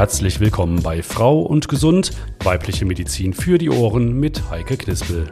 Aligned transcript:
Herzlich 0.00 0.40
willkommen 0.40 0.82
bei 0.82 1.02
Frau 1.02 1.40
und 1.42 1.68
Gesund, 1.68 2.12
weibliche 2.42 2.86
Medizin 2.86 3.34
für 3.34 3.58
die 3.58 3.68
Ohren 3.68 4.18
mit 4.18 4.48
Heike 4.48 4.78
Knispel. 4.78 5.26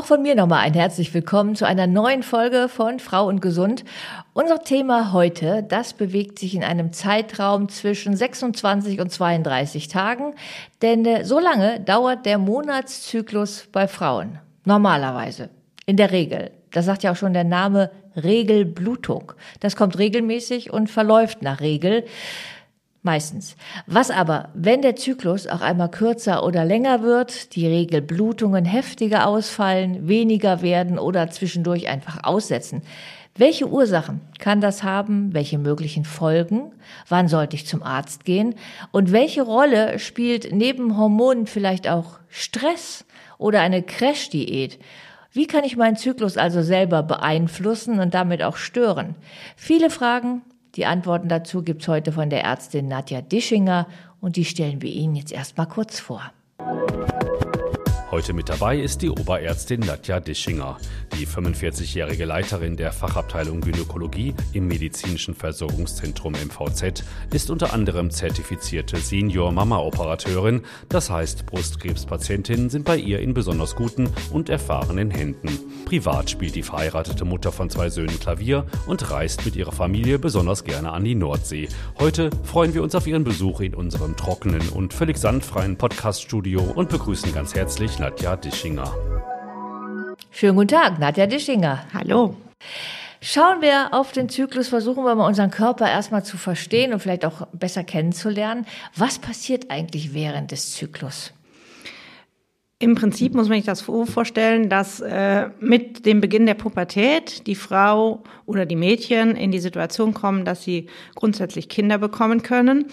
Auch 0.00 0.06
von 0.06 0.22
mir 0.22 0.34
nochmal 0.34 0.60
ein 0.60 0.72
herzlich 0.72 1.12
willkommen 1.12 1.54
zu 1.54 1.66
einer 1.66 1.86
neuen 1.86 2.22
Folge 2.22 2.70
von 2.70 3.00
Frau 3.00 3.26
und 3.26 3.42
Gesund. 3.42 3.84
Unser 4.32 4.64
Thema 4.64 5.12
heute, 5.12 5.62
das 5.62 5.92
bewegt 5.92 6.38
sich 6.38 6.54
in 6.54 6.64
einem 6.64 6.94
Zeitraum 6.94 7.68
zwischen 7.68 8.16
26 8.16 8.98
und 8.98 9.12
32 9.12 9.88
Tagen, 9.88 10.32
denn 10.80 11.04
äh, 11.04 11.26
so 11.26 11.38
lange 11.38 11.80
dauert 11.80 12.24
der 12.24 12.38
Monatszyklus 12.38 13.68
bei 13.70 13.86
Frauen. 13.86 14.38
Normalerweise. 14.64 15.50
In 15.84 15.98
der 15.98 16.12
Regel. 16.12 16.50
Das 16.70 16.86
sagt 16.86 17.02
ja 17.02 17.12
auch 17.12 17.16
schon 17.16 17.34
der 17.34 17.44
Name 17.44 17.90
Regelblutung. 18.16 19.32
Das 19.60 19.76
kommt 19.76 19.98
regelmäßig 19.98 20.72
und 20.72 20.88
verläuft 20.88 21.42
nach 21.42 21.60
Regel. 21.60 22.06
Meistens. 23.02 23.56
Was 23.86 24.10
aber, 24.10 24.50
wenn 24.52 24.82
der 24.82 24.94
Zyklus 24.94 25.46
auch 25.46 25.62
einmal 25.62 25.90
kürzer 25.90 26.44
oder 26.44 26.66
länger 26.66 27.02
wird, 27.02 27.56
die 27.56 27.66
Regelblutungen 27.66 28.66
heftiger 28.66 29.26
ausfallen, 29.26 30.06
weniger 30.06 30.60
werden 30.60 30.98
oder 30.98 31.30
zwischendurch 31.30 31.88
einfach 31.88 32.24
aussetzen? 32.24 32.82
Welche 33.36 33.68
Ursachen 33.68 34.20
kann 34.38 34.60
das 34.60 34.82
haben? 34.82 35.32
Welche 35.32 35.56
möglichen 35.56 36.04
Folgen? 36.04 36.72
Wann 37.08 37.28
sollte 37.28 37.56
ich 37.56 37.66
zum 37.66 37.82
Arzt 37.82 38.26
gehen? 38.26 38.54
Und 38.90 39.12
welche 39.12 39.42
Rolle 39.42 39.98
spielt 39.98 40.52
neben 40.52 40.98
Hormonen 40.98 41.46
vielleicht 41.46 41.88
auch 41.88 42.18
Stress 42.28 43.06
oder 43.38 43.62
eine 43.62 43.82
Crash-Diät? 43.82 44.78
Wie 45.32 45.46
kann 45.46 45.64
ich 45.64 45.78
meinen 45.78 45.96
Zyklus 45.96 46.36
also 46.36 46.60
selber 46.60 47.02
beeinflussen 47.02 48.00
und 48.00 48.12
damit 48.12 48.42
auch 48.42 48.56
stören? 48.56 49.14
Viele 49.56 49.88
Fragen, 49.88 50.42
die 50.80 50.86
Antworten 50.86 51.28
dazu 51.28 51.62
gibt's 51.62 51.88
heute 51.88 52.10
von 52.10 52.30
der 52.30 52.42
Ärztin 52.42 52.88
Nadja 52.88 53.20
Dischinger 53.20 53.86
und 54.22 54.36
die 54.36 54.46
stellen 54.46 54.80
wir 54.80 54.90
Ihnen 54.90 55.14
jetzt 55.14 55.30
erstmal 55.30 55.68
kurz 55.68 56.00
vor. 56.00 56.32
Heute 58.10 58.32
mit 58.32 58.48
dabei 58.48 58.76
ist 58.76 59.02
die 59.02 59.08
Oberärztin 59.08 59.82
Nadja 59.82 60.18
Dischinger. 60.18 60.78
Die 61.16 61.28
45-jährige 61.28 62.24
Leiterin 62.24 62.76
der 62.76 62.90
Fachabteilung 62.90 63.60
Gynäkologie 63.60 64.34
im 64.52 64.66
Medizinischen 64.66 65.36
Versorgungszentrum 65.36 66.32
MVZ 66.32 67.04
ist 67.32 67.50
unter 67.50 67.72
anderem 67.72 68.10
zertifizierte 68.10 68.96
Senior-Mama-Operateurin. 68.96 70.62
Das 70.88 71.08
heißt, 71.08 71.46
Brustkrebspatientinnen 71.46 72.68
sind 72.68 72.84
bei 72.84 72.96
ihr 72.96 73.20
in 73.20 73.32
besonders 73.32 73.76
guten 73.76 74.08
und 74.32 74.48
erfahrenen 74.48 75.12
Händen. 75.12 75.60
Privat 75.84 76.30
spielt 76.30 76.56
die 76.56 76.64
verheiratete 76.64 77.24
Mutter 77.24 77.52
von 77.52 77.70
zwei 77.70 77.90
Söhnen 77.90 78.18
Klavier 78.18 78.66
und 78.88 79.08
reist 79.08 79.44
mit 79.44 79.54
ihrer 79.54 79.72
Familie 79.72 80.18
besonders 80.18 80.64
gerne 80.64 80.90
an 80.90 81.04
die 81.04 81.14
Nordsee. 81.14 81.68
Heute 82.00 82.30
freuen 82.42 82.74
wir 82.74 82.82
uns 82.82 82.96
auf 82.96 83.06
ihren 83.06 83.22
Besuch 83.22 83.60
in 83.60 83.76
unserem 83.76 84.16
trockenen 84.16 84.68
und 84.70 84.92
völlig 84.94 85.16
sandfreien 85.16 85.76
Podcaststudio 85.76 86.60
und 86.60 86.88
begrüßen 86.88 87.32
ganz 87.32 87.54
herzlich 87.54 87.99
Nadja 88.00 88.34
Dischinger. 88.34 88.94
Schönen 90.30 90.56
guten 90.56 90.68
Tag, 90.68 90.98
Nadja 90.98 91.26
Dischinger. 91.26 91.84
Hallo. 91.92 92.34
Schauen 93.20 93.60
wir 93.60 93.92
auf 93.92 94.12
den 94.12 94.30
Zyklus, 94.30 94.68
versuchen 94.68 95.04
wir 95.04 95.14
mal 95.14 95.26
unseren 95.26 95.50
Körper 95.50 95.86
erstmal 95.86 96.24
zu 96.24 96.38
verstehen 96.38 96.94
und 96.94 97.00
vielleicht 97.00 97.26
auch 97.26 97.46
besser 97.52 97.84
kennenzulernen. 97.84 98.64
Was 98.96 99.18
passiert 99.18 99.70
eigentlich 99.70 100.14
während 100.14 100.50
des 100.50 100.72
Zyklus? 100.72 101.34
Im 102.78 102.94
Prinzip 102.94 103.34
muss 103.34 103.50
man 103.50 103.58
sich 103.58 103.66
das 103.66 103.82
vorstellen, 103.82 104.70
dass 104.70 105.00
äh, 105.00 105.50
mit 105.60 106.06
dem 106.06 106.22
Beginn 106.22 106.46
der 106.46 106.54
Pubertät 106.54 107.46
die 107.46 107.54
Frau 107.54 108.22
oder 108.46 108.64
die 108.64 108.76
Mädchen 108.76 109.36
in 109.36 109.52
die 109.52 109.60
Situation 109.60 110.14
kommen, 110.14 110.46
dass 110.46 110.62
sie 110.62 110.86
grundsätzlich 111.16 111.68
Kinder 111.68 111.98
bekommen 111.98 112.42
können. 112.42 112.86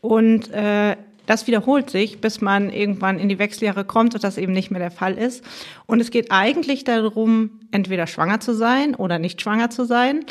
Und 0.00 0.52
äh, 0.52 0.96
das 1.26 1.46
wiederholt 1.46 1.90
sich, 1.90 2.20
bis 2.20 2.40
man 2.40 2.70
irgendwann 2.70 3.18
in 3.18 3.28
die 3.28 3.38
Wechseljahre 3.38 3.84
kommt 3.84 4.14
und 4.14 4.24
das 4.24 4.38
eben 4.38 4.52
nicht 4.52 4.70
mehr 4.70 4.80
der 4.80 4.90
Fall 4.90 5.14
ist. 5.14 5.44
Und 5.86 6.00
es 6.00 6.10
geht 6.10 6.30
eigentlich 6.30 6.84
darum, 6.84 7.60
entweder 7.70 8.06
schwanger 8.06 8.40
zu 8.40 8.54
sein 8.54 8.94
oder 8.94 9.18
nicht 9.18 9.40
schwanger 9.40 9.70
zu 9.70 9.84
sein. 9.84 10.24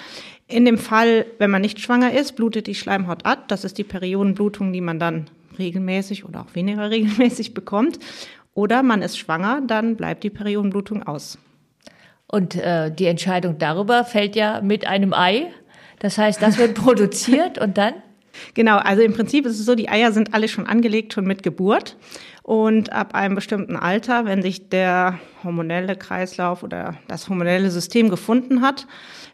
In 0.48 0.66
dem 0.66 0.78
Fall, 0.78 1.26
wenn 1.40 1.50
man 1.50 1.62
nicht 1.62 1.80
schwanger 1.80 2.14
ist, 2.14 2.36
blutet 2.36 2.68
die 2.68 2.76
Schleimhaut 2.76 3.26
ab. 3.26 3.48
Das 3.48 3.64
ist 3.64 3.78
die 3.78 3.84
Periodenblutung, 3.84 4.74
die 4.74 4.82
man 4.82 5.00
dann 5.00 5.28
regelmäßig 5.58 6.26
oder 6.26 6.42
auch 6.42 6.56
weniger 6.56 6.90
regelmäßig 6.90 7.54
bekommt. 7.54 8.00
Oder 8.54 8.84
man 8.84 9.02
ist 9.02 9.18
schwanger, 9.18 9.62
dann 9.66 9.96
bleibt 9.96 10.24
die 10.24 10.30
Periodenblutung 10.30 11.04
aus. 11.04 11.38
Und 12.28 12.56
äh, 12.56 12.92
die 12.94 13.06
Entscheidung 13.06 13.58
darüber 13.58 14.04
fällt 14.04 14.36
ja 14.36 14.62
mit 14.62 14.86
einem 14.88 15.14
Ei. 15.14 15.48
Das 16.00 16.18
heißt, 16.18 16.42
das 16.42 16.58
wird 16.58 16.76
produziert 16.76 17.58
und 17.58 17.78
dann? 17.78 17.94
Genau, 18.54 18.78
also 18.78 19.02
im 19.02 19.14
Prinzip 19.14 19.46
ist 19.46 19.60
es 19.60 19.66
so, 19.66 19.76
die 19.76 19.90
Eier 19.90 20.12
sind 20.12 20.34
alle 20.34 20.48
schon 20.48 20.68
angelegt, 20.68 21.14
schon 21.14 21.26
mit 21.26 21.44
Geburt. 21.44 21.98
Und 22.44 22.92
ab 22.92 23.14
einem 23.14 23.36
bestimmten 23.36 23.76
Alter, 23.76 24.26
wenn 24.26 24.42
sich 24.42 24.70
der 24.70 25.20
hormonelle 25.44 25.96
Kreislauf 25.96 26.64
oder 26.64 26.98
das 27.08 27.30
hormonelle 27.30 27.70
System 27.72 28.10
gefunden 28.10 28.62
hat, 28.62 28.88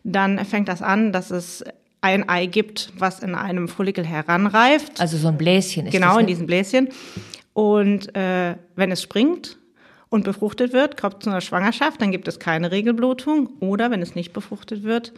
dann 0.04 0.44
fängt 0.46 0.68
das 0.68 0.82
an, 0.82 1.12
dass 1.12 1.32
es 1.32 1.64
ein 2.02 2.30
Ei 2.30 2.46
gibt, 2.46 2.92
was 2.98 3.20
in 3.22 3.34
einem 3.34 3.68
Follikel 3.68 4.06
heranreift. 4.06 5.00
Also 5.00 5.18
so 5.18 5.30
ein 5.30 5.38
Bläschen 5.38 5.88
ist 5.88 5.94
Genau, 5.94 6.08
das, 6.08 6.16
ne? 6.16 6.22
in 6.22 6.28
diesem 6.28 6.46
Bläschen. 6.48 6.90
Und 7.54 8.16
äh, 8.16 8.56
wenn 8.76 8.92
es 8.92 9.02
springt 9.02 9.58
und 10.10 10.24
befruchtet 10.24 10.74
wird, 10.74 10.96
kommt 11.00 11.16
es 11.16 11.20
zu 11.24 11.30
einer 11.32 11.42
Schwangerschaft, 11.42 12.02
dann 12.02 12.12
gibt 12.12 12.28
es 12.28 12.40
keine 12.40 12.72
Regelblutung. 12.72 13.50
Oder 13.60 13.90
wenn 13.90 14.02
es 14.02 14.16
nicht 14.16 14.32
befruchtet 14.32 14.84
wird, 14.84 15.12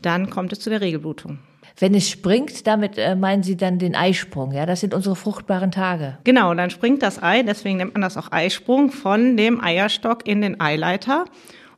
dann 0.00 0.30
kommt 0.30 0.52
es 0.52 0.60
zu 0.60 0.70
der 0.70 0.80
Regelblutung. 0.80 1.40
Wenn 1.80 1.94
es 1.94 2.10
springt, 2.10 2.66
damit 2.66 2.98
äh, 2.98 3.16
meinen 3.16 3.42
Sie 3.42 3.56
dann 3.56 3.78
den 3.78 3.96
Eisprung, 3.96 4.52
ja? 4.52 4.66
Das 4.66 4.80
sind 4.80 4.92
unsere 4.92 5.16
fruchtbaren 5.16 5.72
Tage. 5.72 6.18
Genau, 6.24 6.52
dann 6.54 6.68
springt 6.68 7.02
das 7.02 7.22
Ei, 7.22 7.42
deswegen 7.42 7.78
nennt 7.78 7.94
man 7.94 8.02
das 8.02 8.18
auch 8.18 8.30
Eisprung, 8.30 8.92
von 8.92 9.38
dem 9.38 9.64
Eierstock 9.64 10.28
in 10.28 10.42
den 10.42 10.60
Eileiter 10.60 11.24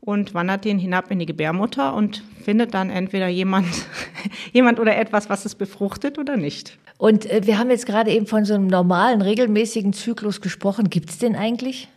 und 0.01 0.35
wandert 0.35 0.65
den 0.65 0.81
hinab 0.81 1.13
in 1.13 1.21
die 1.21 1.27
Gebärmutter 1.27 1.95
und 1.95 2.25
findet 2.43 2.75
dann 2.75 2.91
entweder 2.91 3.29
jemand, 3.29 3.69
jemand 4.53 4.81
oder 4.81 4.97
etwas, 4.97 5.31
was 5.31 5.45
es 5.45 5.55
befruchtet 5.55 6.19
oder 6.19 6.37
nicht. 6.37 6.77
Und 6.99 7.31
äh, 7.31 7.47
wir 7.47 7.61
haben 7.61 7.71
jetzt 7.71 7.87
gerade 7.87 8.11
eben 8.11 8.27
von 8.27 8.45
so 8.45 8.55
einem 8.55 8.67
normalen, 8.67 9.23
regelmäßigen 9.23 9.93
Zyklus 9.93 10.41
gesprochen. 10.41 10.91
Gibt's 10.91 11.19
den 11.19 11.37
eigentlich? 11.37 11.89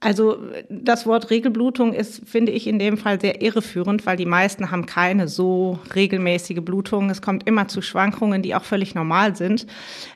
Also 0.00 0.38
das 0.68 1.06
Wort 1.06 1.28
Regelblutung 1.30 1.92
ist, 1.92 2.22
finde 2.24 2.52
ich, 2.52 2.68
in 2.68 2.78
dem 2.78 2.98
Fall 2.98 3.20
sehr 3.20 3.42
irreführend, 3.42 4.06
weil 4.06 4.16
die 4.16 4.26
meisten 4.26 4.70
haben 4.70 4.86
keine 4.86 5.26
so 5.26 5.80
regelmäßige 5.92 6.60
Blutung. 6.60 7.10
Es 7.10 7.20
kommt 7.20 7.48
immer 7.48 7.66
zu 7.66 7.82
Schwankungen, 7.82 8.40
die 8.40 8.54
auch 8.54 8.62
völlig 8.62 8.94
normal 8.94 9.34
sind. 9.34 9.66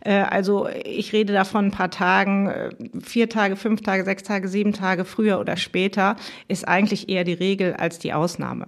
Äh, 0.01 0.21
also 0.21 0.69
ich 0.85 1.13
rede 1.13 1.33
davon 1.33 1.67
ein 1.67 1.71
paar 1.73 1.91
Tagen, 1.91 2.47
äh, 2.47 2.71
vier 3.01 3.29
Tage, 3.29 3.57
fünf 3.57 3.81
Tage, 3.81 4.05
sechs 4.05 4.23
Tage, 4.23 4.47
sieben 4.47 4.73
Tage 4.73 5.05
früher 5.05 5.41
oder 5.41 5.57
später 5.57 6.15
ist 6.47 6.69
eigentlich 6.69 7.09
eher 7.09 7.25
die 7.25 7.33
Regel 7.33 7.75
als 7.75 7.99
die 7.99 8.13
Ausnahme. 8.13 8.67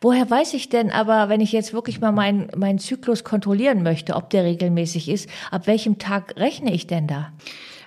Woher 0.00 0.30
weiß 0.30 0.54
ich 0.54 0.68
denn 0.68 0.92
aber, 0.92 1.28
wenn 1.28 1.40
ich 1.40 1.50
jetzt 1.50 1.72
wirklich 1.72 2.00
mal 2.00 2.12
meinen, 2.12 2.48
meinen 2.56 2.78
Zyklus 2.78 3.24
kontrollieren 3.24 3.82
möchte, 3.82 4.14
ob 4.14 4.30
der 4.30 4.44
regelmäßig 4.44 5.08
ist, 5.08 5.28
ab 5.50 5.66
welchem 5.66 5.98
Tag 5.98 6.36
rechne 6.36 6.72
ich 6.72 6.86
denn 6.86 7.08
da? 7.08 7.32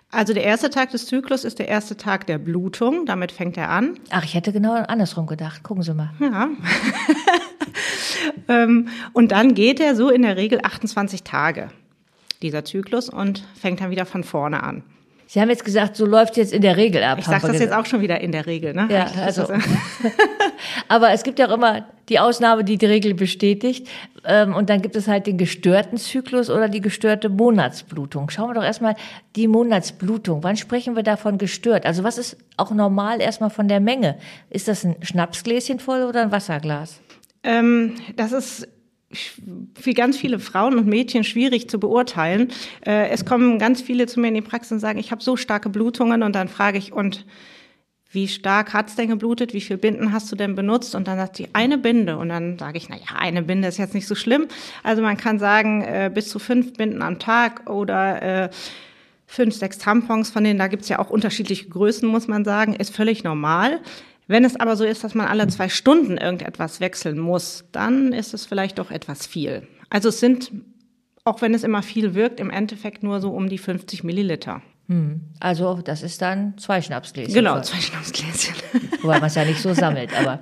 Also 0.10 0.34
der 0.34 0.44
erste 0.44 0.70
Tag 0.70 0.92
des 0.92 1.06
Zyklus 1.06 1.44
ist 1.44 1.60
der 1.60 1.68
erste 1.68 1.98
Tag 1.98 2.28
der 2.28 2.38
Blutung, 2.38 3.06
damit 3.06 3.32
fängt 3.32 3.58
er 3.58 3.70
an. 3.70 4.00
Ach, 4.10 4.24
ich 4.24 4.36
hätte 4.36 4.54
genau 4.54 4.74
andersrum 4.74 5.28
gedacht. 5.28 5.64
Gucken 5.64 5.84
Sie 5.84 5.94
mal. 5.94 6.12
Ja. 6.20 6.50
Ähm, 8.48 8.88
und 9.14 9.32
dann 9.32 9.54
geht 9.54 9.80
er 9.80 9.96
so 9.96 10.10
in 10.10 10.22
der 10.22 10.38
Regel 10.38 10.60
28 10.64 11.24
Tage, 11.24 11.70
dieser 12.42 12.64
Zyklus, 12.64 13.10
und 13.10 13.44
fängt 13.60 13.82
dann 13.82 13.92
wieder 13.92 14.06
von 14.06 14.24
vorne 14.24 14.64
an. 14.64 14.84
Sie 15.30 15.42
haben 15.42 15.50
jetzt 15.50 15.66
gesagt, 15.66 15.98
so 15.98 16.06
läuft 16.06 16.38
jetzt 16.38 16.54
in 16.54 16.62
der 16.62 16.78
Regel 16.78 17.04
ab. 17.04 17.20
Ich 17.20 17.26
sage 17.26 17.42
das 17.42 17.52
jetzt 17.52 17.62
gesagt. 17.64 17.82
auch 17.82 17.86
schon 17.86 18.00
wieder 18.00 18.22
in 18.22 18.32
der 18.32 18.46
Regel, 18.46 18.74
ne? 18.74 18.88
Ja, 18.90 19.12
also. 19.22 19.46
aber 20.88 21.12
es 21.12 21.24
gibt 21.24 21.38
ja 21.38 21.50
auch 21.50 21.54
immer 21.54 21.86
die 22.08 22.18
Ausnahme, 22.20 22.64
die 22.64 22.78
die 22.78 22.86
Regel 22.86 23.14
bestätigt. 23.14 23.90
Ähm, 24.26 24.56
Und 24.56 24.70
dann 24.70 24.82
gibt 24.82 24.96
es 24.96 25.10
halt 25.10 25.28
den 25.28 25.38
gestörten 25.38 25.98
Zyklus 25.98 26.50
oder 26.50 26.70
die 26.70 26.80
gestörte 26.80 27.28
Monatsblutung. 27.28 28.30
Schauen 28.30 28.50
wir 28.50 28.54
doch 28.54 28.64
erstmal 28.64 28.96
die 29.36 29.50
Monatsblutung. 29.50 30.44
Wann 30.44 30.56
sprechen 30.56 30.96
wir 30.96 31.04
davon 31.04 31.38
gestört? 31.38 31.86
Also 31.86 32.06
was 32.06 32.18
ist 32.18 32.38
auch 32.56 32.72
normal 32.72 33.20
erstmal 33.20 33.50
von 33.50 33.68
der 33.68 33.82
Menge? 33.82 34.18
Ist 34.50 34.70
das 34.70 34.86
ein 34.86 34.96
Schnapsgläschen 35.02 35.80
voll 35.80 36.04
oder 36.04 36.22
ein 36.22 36.32
Wasserglas? 36.32 37.02
Ähm, 37.44 37.96
das 38.16 38.32
ist 38.32 38.68
für 39.12 39.94
ganz 39.94 40.18
viele 40.18 40.40
Frauen 40.40 40.78
und 40.78 40.88
Mädchen 40.88 41.24
schwierig 41.24 41.70
zu 41.70 41.80
beurteilen. 41.80 42.50
Äh, 42.86 43.10
es 43.10 43.26
kommen 43.26 43.58
ganz 43.58 43.82
viele 43.82 44.06
zu 44.06 44.20
mir 44.20 44.28
in 44.28 44.34
die 44.34 44.42
Praxis 44.42 44.74
und 44.74 44.80
sagen, 44.80 45.00
ich 45.00 45.12
habe 45.12 45.24
so 45.24 45.38
starke 45.38 45.70
Blutungen 45.70 46.24
und 46.24 46.36
dann 46.36 46.50
frage 46.50 46.78
ich, 46.78 46.92
und 46.92 47.26
wie 48.12 48.28
stark 48.28 48.74
hat's 48.74 48.96
denn 48.96 49.10
geblutet? 49.10 49.54
Wie 49.54 49.62
viel 49.62 49.78
Binden 49.78 50.14
hast 50.14 50.32
du 50.32 50.36
denn 50.36 50.56
benutzt? 50.56 50.96
Und 50.96 51.08
dann 51.08 51.18
sagt 51.18 51.38
sie, 51.38 51.50
eine 51.54 51.78
Binde. 51.78 52.18
Und 52.18 52.30
dann 52.30 52.58
sage 52.58 52.78
ich, 52.78 52.90
na 52.90 52.96
ja, 52.96 53.18
eine 53.18 53.44
Binde 53.44 53.68
ist 53.68 53.78
jetzt 53.78 53.94
nicht 53.94 54.08
so 54.08 54.16
schlimm. 54.16 54.48
Also 54.84 55.02
man 55.02 55.18
kann 55.18 55.40
sagen, 55.40 55.82
äh, 55.82 56.10
bis 56.14 56.30
zu 56.30 56.40
fünf 56.40 56.74
Binden 56.74 57.02
am 57.02 57.20
Tag 57.20 57.70
oder 57.70 58.22
äh, 58.22 58.50
fünf, 59.26 59.56
sechs 59.56 59.78
Tampons, 59.78 60.30
von 60.30 60.44
denen 60.44 60.58
da 60.58 60.68
gibt's 60.68 60.90
ja 60.90 61.00
auch 61.00 61.10
unterschiedliche 61.10 61.68
Größen, 61.68 62.08
muss 62.08 62.28
man 62.28 62.46
sagen, 62.46 62.74
ist 62.74 62.96
völlig 62.96 63.24
normal. 63.24 63.82
Wenn 64.28 64.44
es 64.44 64.56
aber 64.58 64.76
so 64.76 64.84
ist, 64.84 65.04
dass 65.04 65.16
man 65.16 65.28
alle 65.28 65.48
zwei 65.48 65.70
Stunden 65.70 66.18
irgendetwas 66.18 66.80
wechseln 66.80 67.18
muss, 67.18 67.66
dann 67.72 68.12
ist 68.14 68.34
es 68.34 68.46
vielleicht 68.46 68.78
doch 68.78 68.92
etwas 68.92 69.26
viel. 69.26 69.68
Also 69.90 70.10
es 70.10 70.20
sind, 70.20 70.52
auch 71.24 71.42
wenn 71.42 71.54
es 71.54 71.64
immer 71.64 71.82
viel 71.82 72.14
wirkt, 72.14 72.40
im 72.40 72.50
Endeffekt 72.50 73.04
nur 73.04 73.22
so 73.22 73.32
um 73.32 73.48
die 73.48 73.58
50 73.58 74.04
Milliliter. 74.04 74.62
Hm. 74.88 75.22
Also 75.40 75.82
das 75.84 76.04
ist 76.04 76.22
dann 76.22 76.58
zwei 76.58 76.82
Schnapsgläschen. 76.82 77.34
Genau, 77.34 77.62
zwei 77.62 77.80
Schnapsgläschen. 77.80 78.56
Wobei 79.02 79.20
man 79.20 79.28
es 79.28 79.36
ja 79.36 79.46
nicht 79.46 79.62
so 79.62 79.74
sammelt. 79.74 80.18
Aber 80.20 80.40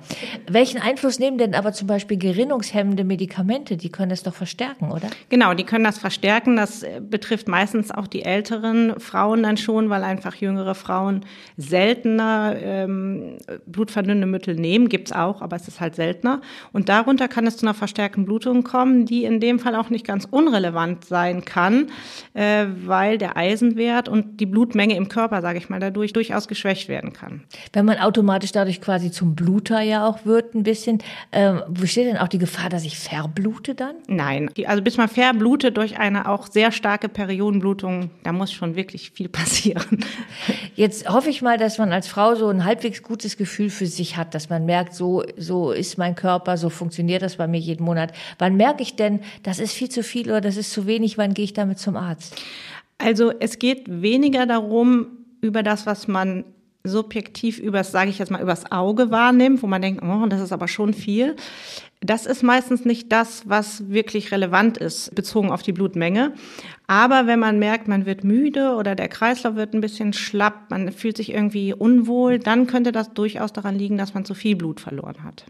welchen 0.48 0.80
Einfluss 0.80 1.18
nehmen 1.18 1.38
denn 1.38 1.54
aber 1.54 1.72
zum 1.72 1.86
Beispiel 1.86 2.16
gerinnungshemmende 2.16 3.04
Medikamente? 3.04 3.76
Die 3.76 3.90
können 3.90 4.10
das 4.10 4.22
doch 4.22 4.34
verstärken, 4.34 4.90
oder? 4.90 5.08
Genau, 5.28 5.54
die 5.54 5.64
können 5.64 5.84
das 5.84 5.98
verstärken. 5.98 6.56
Das 6.56 6.84
betrifft 7.00 7.48
meistens 7.48 7.90
auch 7.90 8.06
die 8.06 8.24
älteren 8.24 8.98
Frauen 9.00 9.42
dann 9.42 9.56
schon, 9.56 9.90
weil 9.90 10.04
einfach 10.04 10.34
jüngere 10.36 10.74
Frauen 10.74 11.24
seltener 11.56 12.56
ähm, 12.60 13.38
blutverdünnende 13.66 14.26
Mittel 14.26 14.54
nehmen. 14.54 14.88
Gibt's 14.88 15.12
auch, 15.12 15.42
aber 15.42 15.56
es 15.56 15.68
ist 15.68 15.80
halt 15.80 15.94
seltener. 15.94 16.40
Und 16.72 16.88
darunter 16.88 17.28
kann 17.28 17.46
es 17.46 17.56
zu 17.56 17.66
einer 17.66 17.74
verstärkten 17.74 18.24
Blutung 18.24 18.62
kommen, 18.62 19.06
die 19.06 19.24
in 19.24 19.40
dem 19.40 19.58
Fall 19.58 19.74
auch 19.74 19.90
nicht 19.90 20.06
ganz 20.06 20.26
unrelevant 20.30 21.04
sein 21.04 21.44
kann, 21.44 21.90
äh, 22.34 22.66
weil 22.84 23.18
der 23.18 23.36
Eisenwert 23.36 24.08
und 24.08 24.40
die 24.40 24.46
Blutmenge 24.46 24.96
im 24.96 25.08
Körper, 25.08 25.42
sage 25.42 25.58
ich 25.58 25.68
mal, 25.68 25.80
dadurch 25.80 26.12
durchaus 26.12 26.48
geschwächt 26.48 26.88
werden 26.88 27.12
kann. 27.12 27.44
Wenn 27.72 27.84
man 27.84 27.98
automatisch 28.16 28.52
dadurch 28.52 28.80
quasi 28.80 29.10
zum 29.10 29.34
Bluter 29.34 29.80
ja 29.82 30.06
auch 30.06 30.24
wird, 30.24 30.54
ein 30.54 30.62
bisschen, 30.62 31.02
ähm, 31.32 31.62
besteht 31.68 32.06
denn 32.06 32.16
auch 32.16 32.28
die 32.28 32.38
Gefahr, 32.38 32.70
dass 32.70 32.84
ich 32.84 32.98
verblute 32.98 33.74
dann? 33.74 33.94
Nein, 34.08 34.48
also 34.64 34.82
bis 34.82 34.96
man 34.96 35.08
verblutet 35.08 35.76
durch 35.76 35.98
eine 35.98 36.26
auch 36.26 36.46
sehr 36.46 36.72
starke 36.72 37.10
Periodenblutung, 37.10 38.10
da 38.22 38.32
muss 38.32 38.52
schon 38.52 38.74
wirklich 38.74 39.10
viel 39.10 39.28
passieren. 39.36 40.02
Jetzt 40.76 41.10
hoffe 41.10 41.28
ich 41.28 41.42
mal, 41.42 41.58
dass 41.58 41.76
man 41.76 41.92
als 41.92 42.08
Frau 42.08 42.34
so 42.34 42.48
ein 42.48 42.64
halbwegs 42.64 43.02
gutes 43.02 43.36
Gefühl 43.36 43.68
für 43.68 43.86
sich 43.86 44.16
hat, 44.16 44.34
dass 44.34 44.48
man 44.48 44.64
merkt, 44.64 44.94
so, 44.94 45.22
so 45.36 45.72
ist 45.72 45.98
mein 45.98 46.14
Körper, 46.14 46.56
so 46.56 46.70
funktioniert 46.70 47.20
das 47.20 47.36
bei 47.36 47.46
mir 47.46 47.60
jeden 47.60 47.84
Monat. 47.84 48.12
Wann 48.38 48.56
merke 48.56 48.82
ich 48.82 48.96
denn, 48.96 49.20
das 49.42 49.58
ist 49.58 49.72
viel 49.72 49.90
zu 49.90 50.02
viel 50.02 50.28
oder 50.28 50.40
das 50.40 50.56
ist 50.56 50.72
zu 50.72 50.86
wenig, 50.86 51.18
wann 51.18 51.34
gehe 51.34 51.44
ich 51.44 51.52
damit 51.52 51.78
zum 51.78 51.96
Arzt? 51.96 52.34
Also 52.96 53.30
es 53.40 53.58
geht 53.58 53.84
weniger 54.00 54.46
darum, 54.46 55.08
über 55.42 55.62
das, 55.62 55.84
was 55.84 56.08
man 56.08 56.44
subjektiv 56.86 57.58
übers, 57.58 57.92
sage 57.92 58.10
ich 58.10 58.18
jetzt 58.18 58.30
mal, 58.30 58.42
übers 58.42 58.70
Auge 58.70 59.10
wahrnimmt, 59.10 59.62
wo 59.62 59.66
man 59.66 59.82
denkt, 59.82 60.02
oh, 60.02 60.26
das 60.26 60.40
ist 60.40 60.52
aber 60.52 60.68
schon 60.68 60.94
viel. 60.94 61.36
Das 62.00 62.26
ist 62.26 62.42
meistens 62.42 62.84
nicht 62.84 63.10
das, 63.10 63.48
was 63.48 63.88
wirklich 63.90 64.30
relevant 64.30 64.78
ist, 64.78 65.14
bezogen 65.14 65.50
auf 65.50 65.62
die 65.62 65.72
Blutmenge. 65.72 66.34
Aber 66.86 67.26
wenn 67.26 67.40
man 67.40 67.58
merkt, 67.58 67.88
man 67.88 68.06
wird 68.06 68.22
müde 68.22 68.74
oder 68.76 68.94
der 68.94 69.08
Kreislauf 69.08 69.56
wird 69.56 69.74
ein 69.74 69.80
bisschen 69.80 70.12
schlapp, 70.12 70.70
man 70.70 70.92
fühlt 70.92 71.16
sich 71.16 71.32
irgendwie 71.32 71.72
unwohl, 71.72 72.38
dann 72.38 72.66
könnte 72.66 72.92
das 72.92 73.14
durchaus 73.14 73.52
daran 73.52 73.78
liegen, 73.78 73.96
dass 73.96 74.14
man 74.14 74.24
zu 74.24 74.34
viel 74.34 74.56
Blut 74.56 74.80
verloren 74.80 75.24
hat. 75.24 75.44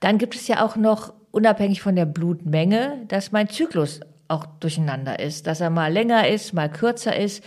Dann 0.00 0.18
gibt 0.18 0.36
es 0.36 0.46
ja 0.48 0.64
auch 0.64 0.76
noch, 0.76 1.12
unabhängig 1.30 1.82
von 1.82 1.96
der 1.96 2.06
Blutmenge, 2.06 3.04
dass 3.08 3.32
mein 3.32 3.48
Zyklus 3.48 4.00
auch 4.28 4.46
durcheinander 4.60 5.18
ist, 5.18 5.46
dass 5.46 5.60
er 5.60 5.70
mal 5.70 5.92
länger 5.92 6.28
ist, 6.28 6.52
mal 6.52 6.70
kürzer 6.70 7.16
ist. 7.16 7.42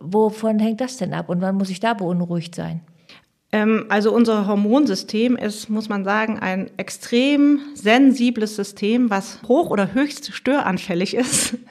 Wovon 0.00 0.58
hängt 0.58 0.80
das 0.80 0.96
denn 0.96 1.12
ab 1.14 1.28
und 1.28 1.40
wann 1.42 1.56
muss 1.56 1.70
ich 1.70 1.80
da 1.80 1.94
beunruhigt 1.94 2.54
sein? 2.54 2.80
Ähm, 3.52 3.86
also 3.88 4.12
unser 4.12 4.46
Hormonsystem 4.46 5.36
ist, 5.36 5.68
muss 5.68 5.88
man 5.88 6.04
sagen, 6.04 6.38
ein 6.38 6.70
extrem 6.76 7.60
sensibles 7.74 8.54
System, 8.56 9.10
was 9.10 9.40
hoch 9.48 9.70
oder 9.70 9.92
höchst 9.94 10.32
störanfällig 10.32 11.14
ist. 11.14 11.56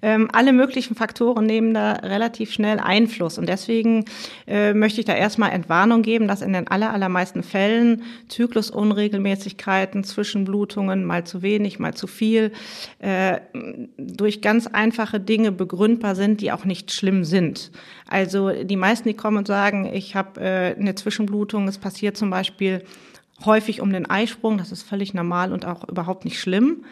Ähm, 0.00 0.28
alle 0.32 0.52
möglichen 0.52 0.94
Faktoren 0.94 1.46
nehmen 1.46 1.74
da 1.74 1.94
relativ 1.94 2.52
schnell 2.52 2.78
Einfluss. 2.78 3.36
Und 3.36 3.48
deswegen 3.48 4.04
äh, 4.46 4.72
möchte 4.72 5.00
ich 5.00 5.06
da 5.06 5.14
erstmal 5.14 5.50
Entwarnung 5.50 6.02
geben, 6.02 6.28
dass 6.28 6.40
in 6.40 6.52
den 6.52 6.68
allermeisten 6.68 7.42
Fällen 7.42 8.02
Zyklusunregelmäßigkeiten, 8.28 10.04
Zwischenblutungen, 10.04 11.04
mal 11.04 11.24
zu 11.24 11.42
wenig, 11.42 11.80
mal 11.80 11.94
zu 11.94 12.06
viel, 12.06 12.52
äh, 13.00 13.40
durch 13.96 14.40
ganz 14.40 14.68
einfache 14.68 15.18
Dinge 15.18 15.50
begründbar 15.50 16.14
sind, 16.14 16.42
die 16.42 16.52
auch 16.52 16.64
nicht 16.64 16.92
schlimm 16.92 17.24
sind. 17.24 17.72
Also 18.06 18.50
die 18.50 18.76
meisten, 18.76 19.08
die 19.08 19.14
kommen 19.14 19.38
und 19.38 19.48
sagen, 19.48 19.90
ich 19.92 20.14
habe 20.14 20.40
äh, 20.40 20.76
eine 20.78 20.94
Zwischen 21.18 21.26
Zwischenblutung. 21.26 21.66
Es 21.66 21.78
passiert 21.78 22.16
zum 22.16 22.30
Beispiel 22.30 22.84
häufig 23.44 23.80
um 23.80 23.92
den 23.92 24.08
Eisprung. 24.08 24.58
Das 24.58 24.70
ist 24.70 24.84
völlig 24.84 25.14
normal 25.14 25.52
und 25.52 25.66
auch 25.66 25.88
überhaupt 25.88 26.24
nicht 26.24 26.38
schlimm. 26.38 26.84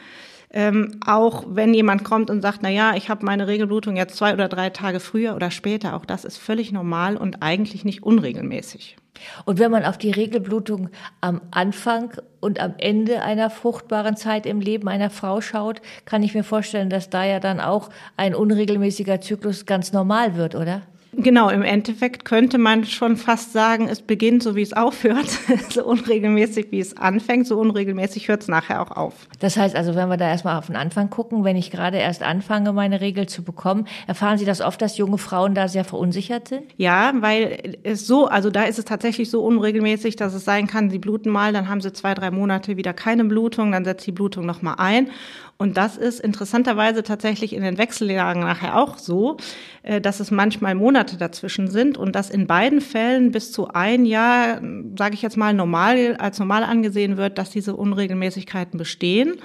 Ähm, 0.50 0.98
auch 1.04 1.44
wenn 1.48 1.74
jemand 1.74 2.02
kommt 2.02 2.30
und 2.30 2.40
sagt, 2.40 2.60
na 2.62 2.70
ja, 2.70 2.94
ich 2.96 3.08
habe 3.08 3.24
meine 3.24 3.46
Regelblutung 3.46 3.96
jetzt 3.96 4.16
zwei 4.16 4.32
oder 4.32 4.48
drei 4.48 4.70
Tage 4.70 5.00
früher 5.00 5.34
oder 5.36 5.50
später, 5.50 5.94
auch 5.94 6.04
das 6.04 6.24
ist 6.24 6.38
völlig 6.38 6.72
normal 6.72 7.16
und 7.16 7.42
eigentlich 7.42 7.84
nicht 7.84 8.02
unregelmäßig. 8.02 8.96
Und 9.44 9.58
wenn 9.58 9.70
man 9.70 9.84
auf 9.84 9.98
die 9.98 10.10
Regelblutung 10.10 10.90
am 11.20 11.40
Anfang 11.50 12.12
und 12.40 12.60
am 12.60 12.74
Ende 12.78 13.22
einer 13.22 13.50
fruchtbaren 13.50 14.16
Zeit 14.16 14.46
im 14.46 14.60
Leben 14.60 14.88
einer 14.88 15.10
Frau 15.10 15.40
schaut, 15.40 15.80
kann 16.04 16.22
ich 16.22 16.34
mir 16.34 16.44
vorstellen, 16.44 16.90
dass 16.90 17.10
da 17.10 17.24
ja 17.24 17.40
dann 17.40 17.60
auch 17.60 17.90
ein 18.16 18.34
unregelmäßiger 18.34 19.20
Zyklus 19.20 19.66
ganz 19.66 19.92
normal 19.92 20.36
wird, 20.36 20.54
oder? 20.54 20.82
Genau, 21.18 21.48
im 21.48 21.62
Endeffekt 21.62 22.26
könnte 22.26 22.58
man 22.58 22.84
schon 22.84 23.16
fast 23.16 23.54
sagen, 23.54 23.88
es 23.88 24.02
beginnt 24.02 24.42
so, 24.42 24.54
wie 24.54 24.60
es 24.60 24.74
aufhört. 24.74 25.26
so 25.70 25.84
unregelmäßig, 25.84 26.66
wie 26.70 26.80
es 26.80 26.96
anfängt, 26.98 27.46
so 27.46 27.58
unregelmäßig 27.58 28.28
hört 28.28 28.42
es 28.42 28.48
nachher 28.48 28.82
auch 28.82 28.90
auf. 28.90 29.14
Das 29.40 29.56
heißt 29.56 29.74
also, 29.74 29.94
wenn 29.94 30.08
wir 30.08 30.18
da 30.18 30.28
erstmal 30.28 30.58
auf 30.58 30.66
den 30.66 30.76
Anfang 30.76 31.08
gucken, 31.08 31.42
wenn 31.42 31.56
ich 31.56 31.70
gerade 31.70 31.96
erst 31.96 32.22
anfange, 32.22 32.74
meine 32.74 33.00
Regel 33.00 33.26
zu 33.26 33.42
bekommen, 33.42 33.86
erfahren 34.06 34.36
Sie 34.36 34.44
das 34.44 34.60
oft, 34.60 34.82
dass 34.82 34.98
junge 34.98 35.16
Frauen 35.16 35.54
da 35.54 35.68
sehr 35.68 35.84
verunsichert 35.84 36.48
sind? 36.48 36.64
Ja, 36.76 37.12
weil 37.20 37.78
es 37.82 38.06
so, 38.06 38.26
also 38.26 38.50
da 38.50 38.64
ist 38.64 38.78
es 38.78 38.84
tatsächlich 38.84 39.30
so 39.30 39.42
unregelmäßig, 39.42 40.16
dass 40.16 40.34
es 40.34 40.44
sein 40.44 40.66
kann, 40.66 40.90
sie 40.90 40.98
bluten 40.98 41.30
mal, 41.30 41.54
dann 41.54 41.68
haben 41.68 41.80
sie 41.80 41.94
zwei, 41.94 42.12
drei 42.12 42.30
Monate 42.30 42.76
wieder 42.76 42.92
keine 42.92 43.24
Blutung, 43.24 43.72
dann 43.72 43.86
setzt 43.86 44.06
die 44.06 44.12
Blutung 44.12 44.44
nochmal 44.44 44.74
ein. 44.78 45.10
Und 45.58 45.78
das 45.78 45.96
ist 45.96 46.20
interessanterweise 46.20 47.02
tatsächlich 47.02 47.54
in 47.54 47.62
den 47.62 47.78
Wechseljahren 47.78 48.40
nachher 48.40 48.78
auch 48.78 48.98
so, 48.98 49.38
äh, 49.82 50.00
dass 50.02 50.20
es 50.20 50.30
manchmal 50.30 50.74
Monate 50.74 51.16
dazwischen 51.16 51.68
sind 51.68 51.96
und 51.96 52.14
dass 52.14 52.28
in 52.28 52.46
beiden 52.46 52.82
Fällen 52.82 53.30
bis 53.30 53.52
zu 53.52 53.68
ein 53.68 54.04
Jahr, 54.04 54.60
sage 54.98 55.14
ich 55.14 55.22
jetzt 55.22 55.38
mal, 55.38 55.54
normal 55.54 56.16
als 56.16 56.38
normal 56.38 56.62
angesehen 56.62 57.16
wird, 57.16 57.38
dass 57.38 57.50
diese 57.50 57.74
Unregelmäßigkeiten 57.74 58.78
bestehen. 58.78 59.36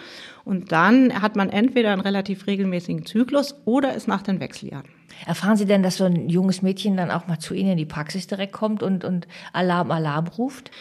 Und 0.43 0.71
dann 0.71 1.21
hat 1.21 1.35
man 1.35 1.49
entweder 1.49 1.93
einen 1.93 2.01
relativ 2.01 2.47
regelmäßigen 2.47 3.05
Zyklus 3.05 3.55
oder 3.65 3.93
ist 3.93 4.07
nach 4.07 4.23
den 4.23 4.39
Wechseljahren. 4.39 4.89
Erfahren 5.25 5.55
Sie 5.55 5.65
denn, 5.65 5.83
dass 5.83 5.97
so 5.97 6.05
ein 6.05 6.29
junges 6.29 6.61
Mädchen 6.61 6.97
dann 6.97 7.11
auch 7.11 7.27
mal 7.27 7.39
zu 7.39 7.53
Ihnen 7.53 7.71
in 7.71 7.77
die 7.77 7.85
Praxis 7.85 8.27
direkt 8.27 8.53
kommt 8.53 8.81
und, 8.81 9.03
und 9.03 9.27
Alarm, 9.53 9.91
Alarm 9.91 10.27
ruft? 10.27 10.71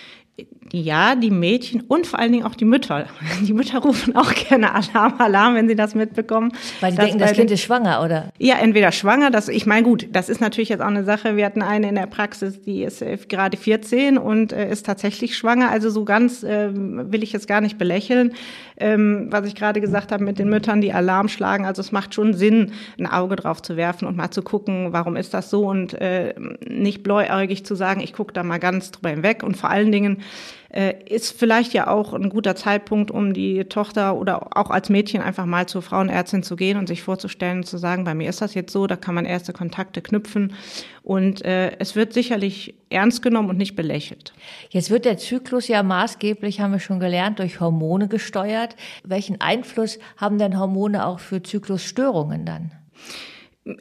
Ja, 0.72 1.16
die 1.16 1.30
Mädchen 1.30 1.80
und 1.82 2.06
vor 2.06 2.20
allen 2.20 2.32
Dingen 2.32 2.44
auch 2.44 2.54
die 2.54 2.64
Mütter. 2.64 3.06
Die 3.42 3.52
Mütter 3.52 3.78
rufen 3.78 4.14
auch 4.14 4.32
gerne 4.34 4.72
Alarm, 4.74 5.14
Alarm, 5.18 5.54
wenn 5.54 5.66
sie 5.66 5.74
das 5.74 5.94
mitbekommen. 5.94 6.52
Weil 6.80 6.92
sie 6.92 6.98
denken, 6.98 7.18
das 7.18 7.32
Kind 7.32 7.50
ist 7.50 7.62
schwanger, 7.62 8.02
oder? 8.04 8.30
Ja, 8.38 8.56
entweder 8.58 8.92
schwanger, 8.92 9.30
das, 9.30 9.48
ich 9.48 9.66
meine, 9.66 9.82
gut, 9.82 10.08
das 10.12 10.28
ist 10.28 10.40
natürlich 10.40 10.68
jetzt 10.68 10.80
auch 10.80 10.86
eine 10.86 11.04
Sache. 11.04 11.36
Wir 11.36 11.46
hatten 11.46 11.62
eine 11.62 11.88
in 11.88 11.94
der 11.94 12.06
Praxis, 12.06 12.60
die 12.60 12.84
ist 12.84 13.02
äh, 13.02 13.16
gerade 13.28 13.56
14 13.56 14.18
und 14.18 14.52
äh, 14.52 14.70
ist 14.70 14.86
tatsächlich 14.86 15.36
schwanger. 15.36 15.70
Also 15.70 15.90
so 15.90 16.04
ganz 16.04 16.42
äh, 16.42 16.70
will 16.72 17.22
ich 17.22 17.32
jetzt 17.32 17.48
gar 17.48 17.60
nicht 17.60 17.78
belächeln, 17.78 18.34
ähm, 18.76 19.28
was 19.30 19.46
ich 19.46 19.54
gerade 19.54 19.80
gesagt 19.80 20.12
habe 20.12 20.22
mit 20.22 20.38
den 20.38 20.48
Müttern, 20.48 20.80
die 20.80 20.92
Alarm 20.92 21.28
schlagen. 21.28 21.64
Also 21.66 21.80
es 21.80 21.92
macht 21.92 22.14
schon 22.14 22.34
Sinn, 22.34 22.72
ein 22.98 23.06
Auge 23.06 23.36
drauf 23.36 23.62
zu 23.62 23.76
werfen 23.76 24.06
und 24.06 24.16
mal 24.16 24.30
zu 24.30 24.42
gucken, 24.42 24.92
warum 24.92 25.16
ist 25.16 25.34
das 25.34 25.50
so 25.50 25.66
und 25.68 25.94
äh, 25.94 26.34
nicht 26.68 27.02
bläuäugig 27.02 27.64
zu 27.64 27.74
sagen, 27.74 28.00
ich 28.00 28.12
gucke 28.12 28.32
da 28.32 28.42
mal 28.42 28.58
ganz 28.58 28.92
drüber 28.92 29.08
hinweg 29.08 29.42
und 29.42 29.56
vor 29.56 29.70
allen 29.70 29.90
Dingen 29.90 30.19
äh, 30.72 30.94
ist 31.04 31.38
vielleicht 31.38 31.72
ja 31.72 31.88
auch 31.88 32.14
ein 32.14 32.28
guter 32.28 32.54
Zeitpunkt, 32.54 33.10
um 33.10 33.34
die 33.34 33.64
Tochter 33.64 34.16
oder 34.16 34.56
auch 34.56 34.70
als 34.70 34.88
Mädchen 34.88 35.20
einfach 35.20 35.46
mal 35.46 35.66
zur 35.66 35.82
Frauenärztin 35.82 36.42
zu 36.42 36.56
gehen 36.56 36.78
und 36.78 36.86
sich 36.86 37.02
vorzustellen 37.02 37.58
und 37.58 37.64
zu 37.64 37.76
sagen, 37.76 38.04
bei 38.04 38.14
mir 38.14 38.28
ist 38.28 38.40
das 38.40 38.54
jetzt 38.54 38.72
so, 38.72 38.86
da 38.86 38.96
kann 38.96 39.14
man 39.14 39.24
erste 39.24 39.52
Kontakte 39.52 40.00
knüpfen 40.00 40.54
und 41.02 41.44
äh, 41.44 41.72
es 41.78 41.96
wird 41.96 42.12
sicherlich 42.12 42.74
ernst 42.88 43.22
genommen 43.22 43.50
und 43.50 43.58
nicht 43.58 43.74
belächelt. 43.74 44.32
Jetzt 44.70 44.90
wird 44.90 45.04
der 45.04 45.18
Zyklus 45.18 45.66
ja 45.68 45.82
maßgeblich, 45.82 46.60
haben 46.60 46.72
wir 46.72 46.80
schon 46.80 47.00
gelernt, 47.00 47.40
durch 47.40 47.60
Hormone 47.60 48.08
gesteuert. 48.08 48.76
Welchen 49.04 49.40
Einfluss 49.40 49.98
haben 50.16 50.38
denn 50.38 50.58
Hormone 50.58 51.04
auch 51.04 51.18
für 51.18 51.42
Zyklusstörungen 51.42 52.44
dann? 52.44 52.72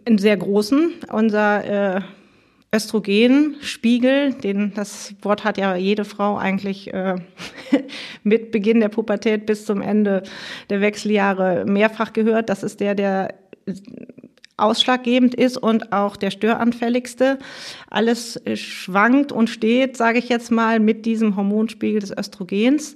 Einen 0.05 0.17
sehr 0.17 0.38
großen. 0.38 0.91
Unser 1.12 1.98
äh, 1.98 2.01
Östrogenspiegel, 2.74 4.34
den 4.34 4.74
das 4.76 5.16
Wort 5.24 5.44
hat 5.44 5.58
ja 5.58 5.76
jede 5.76 6.06
Frau 6.06 6.38
eigentlich 6.38 6.94
äh, 6.94 7.16
mit 8.24 8.52
Beginn 8.52 8.80
der 8.80 8.90
Pubertät 8.90 9.46
bis 9.48 9.66
zum 9.66 9.82
Ende 9.82 10.24
der 10.70 10.80
Wechseljahre 10.82 11.66
mehrfach 11.66 12.14
gehört. 12.14 12.50
Das 12.50 12.62
ist 12.62 12.80
der, 12.80 12.94
der 12.94 13.34
ausschlaggebend 14.58 15.34
ist 15.34 15.58
und 15.58 15.94
auch 15.94 16.16
der 16.16 16.32
störanfälligste. 16.32 17.40
Alles 17.90 18.40
schwankt 18.56 19.32
und 19.32 19.50
steht, 19.50 19.98
sage 19.98 20.20
ich 20.20 20.30
jetzt 20.30 20.52
mal, 20.52 20.80
mit 20.80 21.06
diesem 21.06 21.36
Hormonspiegel 21.36 22.02
des 22.02 22.16
Östrogens. 22.16 22.96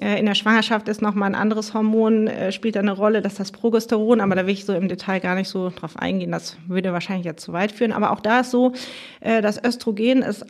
Äh, 0.00 0.18
in 0.18 0.26
der 0.26 0.34
Schwangerschaft 0.34 0.88
ist 0.88 1.00
nochmal 1.00 1.30
ein 1.30 1.34
anderes 1.34 1.72
Hormon, 1.72 2.26
äh, 2.26 2.52
spielt 2.52 2.76
eine 2.76 2.92
Rolle, 2.92 3.22
das 3.22 3.32
ist 3.32 3.40
das 3.40 3.52
Progesteron, 3.52 4.20
aber 4.20 4.34
da 4.34 4.46
will 4.46 4.52
ich 4.52 4.64
so 4.64 4.74
im 4.74 4.88
Detail 4.88 5.20
gar 5.20 5.34
nicht 5.34 5.48
so 5.48 5.70
drauf 5.70 5.96
eingehen, 5.98 6.32
das 6.32 6.58
würde 6.66 6.92
wahrscheinlich 6.92 7.24
jetzt 7.24 7.42
zu 7.42 7.52
weit 7.52 7.72
führen. 7.72 7.92
Aber 7.92 8.10
auch 8.10 8.20
da 8.20 8.40
ist 8.40 8.50
so, 8.50 8.72
äh, 9.20 9.40
das 9.40 9.62
Östrogen 9.62 10.22
ist 10.22 10.44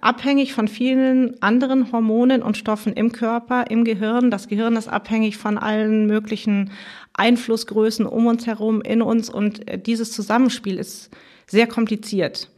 abhängig 0.00 0.54
von 0.54 0.68
vielen 0.68 1.40
anderen 1.42 1.92
Hormonen 1.92 2.42
und 2.42 2.56
Stoffen 2.56 2.92
im 2.94 3.12
Körper, 3.12 3.64
im 3.68 3.84
Gehirn. 3.84 4.30
Das 4.30 4.48
Gehirn 4.48 4.76
ist 4.76 4.88
abhängig 4.88 5.36
von 5.36 5.58
allen 5.58 6.06
möglichen 6.06 6.70
Einflussgrößen 7.12 8.06
um 8.06 8.26
uns 8.26 8.46
herum, 8.46 8.80
in 8.80 9.02
uns 9.02 9.28
und 9.28 9.60
dieses 9.86 10.12
Zusammenspiel 10.12 10.78
ist 10.78 11.10
sehr 11.46 11.66
kompliziert. 11.66 12.48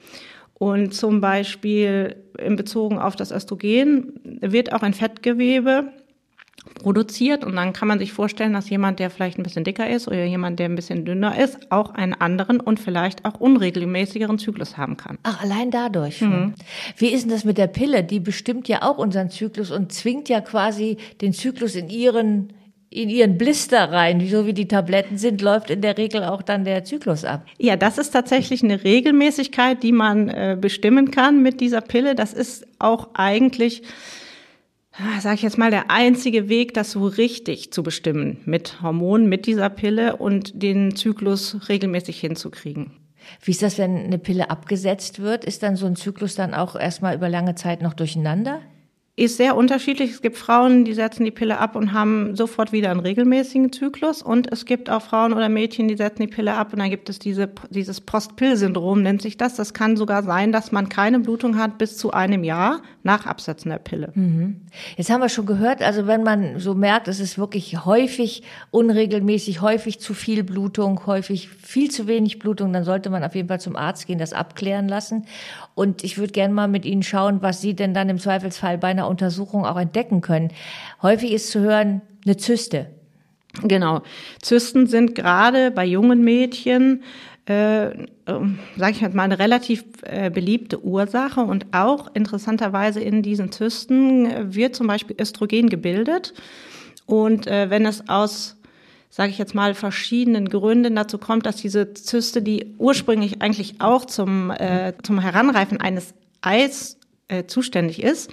Und 0.55 0.95
zum 0.95 1.21
Beispiel 1.21 2.17
in 2.39 2.55
Bezug 2.55 2.93
auf 2.93 3.17
das 3.17 3.33
Östrogen 3.33 4.21
wird 4.41 4.73
auch 4.73 4.83
ein 4.83 4.95
Fettgewebe 4.95 5.93
produziert 6.75 7.45
und 7.45 7.57
dann 7.57 7.73
kann 7.73 7.89
man 7.89 7.99
sich 7.99 8.13
vorstellen, 8.13 8.53
dass 8.53 8.71
jemand, 8.71 8.99
der 8.99 9.11
vielleicht 9.11 9.39
ein 9.39 9.43
bisschen 9.43 9.65
dicker 9.65 9.89
ist 9.89 10.09
oder 10.09 10.25
jemand, 10.25 10.59
der 10.59 10.69
ein 10.69 10.75
bisschen 10.75 11.05
dünner 11.05 11.39
ist, 11.39 11.71
auch 11.71 11.95
einen 11.95 12.15
anderen 12.15 12.61
und 12.61 12.81
vielleicht 12.81 13.25
auch 13.25 13.41
unregelmäßigeren 13.41 14.39
Zyklus 14.39 14.77
haben 14.77 14.97
kann. 14.97 15.19
Ach, 15.23 15.43
allein 15.43 15.71
dadurch. 15.71 16.21
Mhm. 16.21 16.55
Wie 16.97 17.09
ist 17.09 17.25
denn 17.25 17.31
das 17.31 17.45
mit 17.45 17.59
der 17.59 17.67
Pille? 17.67 18.05
Die 18.05 18.21
bestimmt 18.21 18.69
ja 18.69 18.83
auch 18.83 18.99
unseren 18.99 19.31
Zyklus 19.31 19.71
und 19.71 19.93
zwingt 19.93 20.29
ja 20.29 20.41
quasi 20.41 20.97
den 21.21 21.33
Zyklus 21.33 21.75
in 21.75 21.89
ihren 21.89 22.53
in 22.91 23.11
ihren 23.11 23.37
Blister 23.37 23.93
rein, 23.93 24.27
so 24.27 24.47
wie 24.47 24.55
die 24.55 24.67
Tabletten 24.67 25.19
sind, 25.19 25.43
läuft 25.43 25.69
in 25.69 25.83
der 25.83 25.99
Regel 25.99 26.25
auch 26.25 26.41
dann 26.41 26.65
der 26.65 26.85
Zyklus 26.85 27.23
ab. 27.23 27.45
Ja, 27.59 27.77
das 27.77 27.99
ist 27.99 28.13
tatsächlich 28.13 28.63
eine 28.63 28.83
Regelmäßigkeit, 28.83 29.83
die 29.83 29.93
man 29.93 30.31
äh, 30.31 30.57
bestimmen 30.59 31.11
kann 31.11 31.43
mit 31.43 31.61
dieser 31.61 31.83
Pille. 31.83 32.15
Das 32.15 32.33
ist 32.33 32.67
auch 32.79 33.11
eigentlich 33.13 33.83
sage 35.21 35.37
ich 35.37 35.43
jetzt 35.43 35.59
mal, 35.59 35.71
der 35.71 35.91
einzige 35.91 36.49
Weg, 36.49 36.75
das 36.75 36.93
so 36.93 37.07
richtig 37.07 37.73
zu 37.73 37.83
bestimmen 37.83 38.39
mit 38.45 38.83
Hormonen, 38.83 39.29
mit 39.29 39.47
dieser 39.47 39.71
Pille 39.71 40.17
und 40.17 40.63
den 40.63 40.97
Zyklus 40.97 41.69
regelmäßig 41.69 42.21
hinzukriegen. 42.21 42.93
Wie 43.43 43.51
ist 43.51 43.63
das, 43.63 43.79
wenn 43.79 43.97
eine 43.97 44.19
Pille 44.19 44.51
abgesetzt 44.51 45.21
wird? 45.21 45.45
Ist 45.45 45.63
dann 45.63 45.77
so 45.77 45.87
ein 45.87 45.97
Zyklus 45.97 46.35
dann 46.35 46.55
auch 46.55 46.77
erstmal 46.77 47.15
über 47.15 47.29
lange 47.29 47.55
Zeit 47.55 47.83
noch 47.83 47.95
durcheinander? 47.95 48.61
Ist 49.19 49.37
sehr 49.37 49.57
unterschiedlich. 49.57 50.11
Es 50.11 50.23
gibt 50.23 50.37
Frauen, 50.37 50.85
die 50.85 50.95
setzen 50.95 51.25
die 51.25 51.31
Pille 51.31 51.59
ab 51.59 51.77
und 51.77 51.93
haben 51.93 52.37
sofort 52.37 52.73
wieder 52.73 52.91
einen 52.91 53.01
regelmäßigen 53.01 53.73
Zyklus. 53.73 54.23
Und 54.23 54.51
es 54.53 54.65
gibt 54.65 54.91
auch 54.91 55.03
Frauen 55.03 55.33
oder 55.33 55.49
Mädchen, 55.49 55.89
die 55.89 55.97
setzen 55.97 56.23
die 56.23 56.29
Pille 56.29 56.55
ab 56.55 56.73
und 56.73 56.79
dann 56.79 56.91
gibt 56.91 57.09
es 57.09 57.19
diese, 57.19 57.49
dieses 57.71 58.01
Post-Pill-Syndrom, 58.01 59.03
nennt 59.03 59.21
sich 59.21 59.37
das. 59.37 59.57
Das 59.57 59.75
kann 59.75 59.97
sogar 59.97 60.23
sein, 60.23 60.53
dass 60.53 60.73
man 60.73 60.89
keine 60.89 61.21
Blutung 61.21 61.59
hat 61.59 61.79
bis 61.79 61.97
zu 61.97 62.13
einem 62.13 62.45
Jahr 62.45 62.83
nach 63.03 63.27
Absetzen 63.27 63.71
der 63.71 63.79
Pille. 63.79 64.13
Mhm. 64.15 64.63
Jetzt 64.97 65.11
haben 65.11 65.21
wir 65.21 65.29
schon 65.29 65.47
gehört, 65.47 65.83
also 65.83 66.07
wenn 66.07 66.23
man 66.23 66.59
so 66.61 66.75
merkt, 66.75 67.09
es 67.09 67.21
ist 67.21 67.39
wirklich 67.39 67.85
häufig 67.85 68.43
unregelmäßig, 68.71 69.61
häufig 69.63 69.99
zu 69.99 70.15
viel 70.15 70.45
Blutung, 70.45 71.07
häufig 71.07 71.49
viel 71.49 71.91
zu 71.91 72.07
wenig 72.07 72.39
Blutung, 72.39 72.73
dann 72.73 72.85
sollte 72.85 73.11
man 73.11 73.25
auf 73.25 73.35
jeden 73.35 73.49
Fall 73.49 73.61
zum 73.61 73.77
Arzt 73.77 74.07
gehen, 74.07 74.19
das 74.19 74.33
abklären 74.33 74.89
lassen. 74.89 75.27
Und 75.75 76.05
ich 76.05 76.19
würde 76.19 76.33
gerne 76.33 76.55
mal 76.55 76.69
mit 76.69 76.85
Ihnen 76.85 77.03
schauen, 77.03 77.43
was 77.43 77.61
Sie 77.61 77.75
denn 77.75 77.95
dann 77.95 78.09
im 78.09 78.19
Zweifelsfall 78.19 78.79
bei 78.79 78.89
einer 78.89 79.08
Untersuchung 79.09 79.65
auch 79.65 79.79
entdecken 79.79 80.21
können. 80.21 80.53
Häufig 81.03 81.33
ist 81.33 81.51
zu 81.51 81.61
hören 81.61 82.03
eine 82.25 82.37
Zyste. 82.37 82.87
Genau. 83.63 84.03
Zysten 84.43 84.87
sind 84.87 85.15
gerade 85.15 85.71
bei 85.71 85.85
jungen 85.85 86.23
Mädchen 86.23 87.03
äh, 87.49 87.89
äh, 87.89 88.05
sage 88.77 88.93
ich 88.93 89.01
mal, 89.15 89.23
eine 89.23 89.39
relativ 89.39 89.85
äh, 90.03 90.29
beliebte 90.29 90.85
Ursache 90.85 91.41
und 91.41 91.67
auch 91.73 92.11
interessanterweise 92.13 93.01
in 93.01 93.23
diesen 93.23 93.51
Zysten 93.53 94.55
wird 94.55 94.77
zum 94.77 94.87
Beispiel 94.87 95.17
Östrogen 95.19 95.71
gebildet 95.71 96.35
und 97.07 97.47
äh, 97.47 97.71
wenn 97.71 97.87
es 97.87 98.07
aus 98.09 98.59
sage 99.11 99.31
ich 99.31 99.39
jetzt 99.39 99.55
mal, 99.55 99.75
verschiedenen 99.75 100.51
Gründen 100.51 100.95
dazu 100.95 101.17
kommt, 101.17 101.47
dass 101.47 101.57
diese 101.57 101.95
Zyste, 101.95 102.43
die 102.43 102.75
ursprünglich 102.77 103.41
eigentlich 103.41 103.81
auch 103.81 104.05
zum, 104.05 104.51
äh, 104.51 104.93
zum 105.03 105.19
Heranreifen 105.19 105.81
eines 105.81 106.13
Eis 106.43 106.99
äh, 107.29 107.45
zuständig 107.45 108.03
ist, 108.03 108.31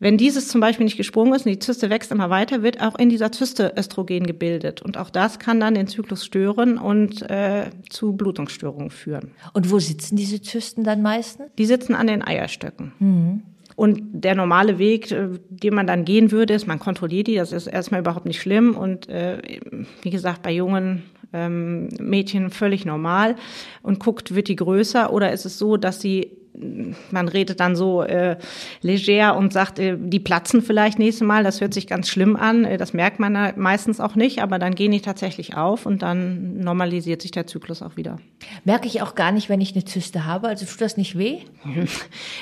wenn 0.00 0.16
dieses 0.16 0.48
zum 0.48 0.62
Beispiel 0.62 0.84
nicht 0.84 0.96
gesprungen 0.96 1.34
ist 1.34 1.44
und 1.44 1.52
die 1.52 1.58
Zyste 1.58 1.90
wächst 1.90 2.10
immer 2.10 2.30
weiter, 2.30 2.62
wird 2.62 2.80
auch 2.80 2.98
in 2.98 3.10
dieser 3.10 3.30
Zyste 3.32 3.74
Östrogen 3.76 4.26
gebildet. 4.26 4.80
Und 4.80 4.96
auch 4.96 5.10
das 5.10 5.38
kann 5.38 5.60
dann 5.60 5.74
den 5.74 5.86
Zyklus 5.86 6.24
stören 6.24 6.78
und 6.78 7.22
äh, 7.30 7.70
zu 7.90 8.14
Blutungsstörungen 8.14 8.90
führen. 8.90 9.32
Und 9.52 9.70
wo 9.70 9.78
sitzen 9.78 10.16
diese 10.16 10.40
Zysten 10.40 10.84
dann 10.84 11.02
meistens? 11.02 11.48
Die 11.58 11.66
sitzen 11.66 11.94
an 11.94 12.06
den 12.06 12.22
Eierstöcken. 12.22 12.92
Mhm. 12.98 13.42
Und 13.76 14.00
der 14.12 14.34
normale 14.34 14.78
Weg, 14.78 15.10
äh, 15.12 15.28
den 15.50 15.74
man 15.74 15.86
dann 15.86 16.06
gehen 16.06 16.32
würde, 16.32 16.54
ist, 16.54 16.66
man 16.66 16.78
kontrolliert 16.78 17.26
die. 17.26 17.34
Das 17.34 17.52
ist 17.52 17.66
erstmal 17.66 18.00
überhaupt 18.00 18.26
nicht 18.26 18.40
schlimm. 18.40 18.76
Und 18.76 19.06
äh, 19.10 19.60
wie 20.00 20.10
gesagt, 20.10 20.42
bei 20.42 20.52
jungen 20.52 21.02
ähm, 21.34 21.88
Mädchen 22.00 22.48
völlig 22.48 22.86
normal 22.86 23.36
und 23.82 24.00
guckt, 24.00 24.34
wird 24.34 24.48
die 24.48 24.56
größer 24.56 25.12
oder 25.12 25.30
ist 25.32 25.44
es 25.44 25.58
so, 25.58 25.76
dass 25.76 26.00
sie 26.00 26.39
man 27.10 27.28
redet 27.28 27.60
dann 27.60 27.76
so 27.76 28.02
äh, 28.02 28.36
leger 28.82 29.36
und 29.36 29.52
sagt, 29.52 29.78
äh, 29.78 29.96
die 29.98 30.20
platzen 30.20 30.62
vielleicht 30.62 30.98
nächstes 30.98 31.26
Mal. 31.26 31.44
Das 31.44 31.60
hört 31.60 31.74
sich 31.74 31.86
ganz 31.86 32.08
schlimm 32.08 32.36
an. 32.36 32.64
Äh, 32.64 32.76
das 32.76 32.92
merkt 32.92 33.18
man 33.18 33.52
meistens 33.56 34.00
auch 34.00 34.14
nicht, 34.14 34.42
aber 34.42 34.58
dann 34.58 34.74
gehen 34.74 34.92
die 34.92 35.00
tatsächlich 35.00 35.56
auf 35.56 35.86
und 35.86 36.02
dann 36.02 36.58
normalisiert 36.58 37.22
sich 37.22 37.30
der 37.30 37.46
Zyklus 37.46 37.82
auch 37.82 37.96
wieder. 37.96 38.18
Merke 38.64 38.86
ich 38.86 39.02
auch 39.02 39.14
gar 39.14 39.32
nicht, 39.32 39.48
wenn 39.48 39.60
ich 39.60 39.74
eine 39.74 39.84
Zyste 39.84 40.24
habe. 40.24 40.48
Also 40.48 40.66
tut 40.66 40.80
das 40.80 40.96
nicht 40.96 41.18
weh? 41.18 41.38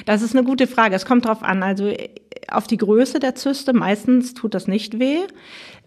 Das 0.06 0.22
ist 0.22 0.34
eine 0.34 0.44
gute 0.44 0.66
Frage. 0.66 0.94
Es 0.94 1.06
kommt 1.06 1.26
drauf 1.26 1.42
an. 1.42 1.62
Also 1.62 1.88
äh, 1.88 2.08
auf 2.50 2.66
die 2.66 2.76
Größe 2.76 3.20
der 3.20 3.34
Zyste 3.34 3.72
meistens 3.72 4.34
tut 4.34 4.54
das 4.54 4.66
nicht 4.68 4.98
weh. 4.98 5.18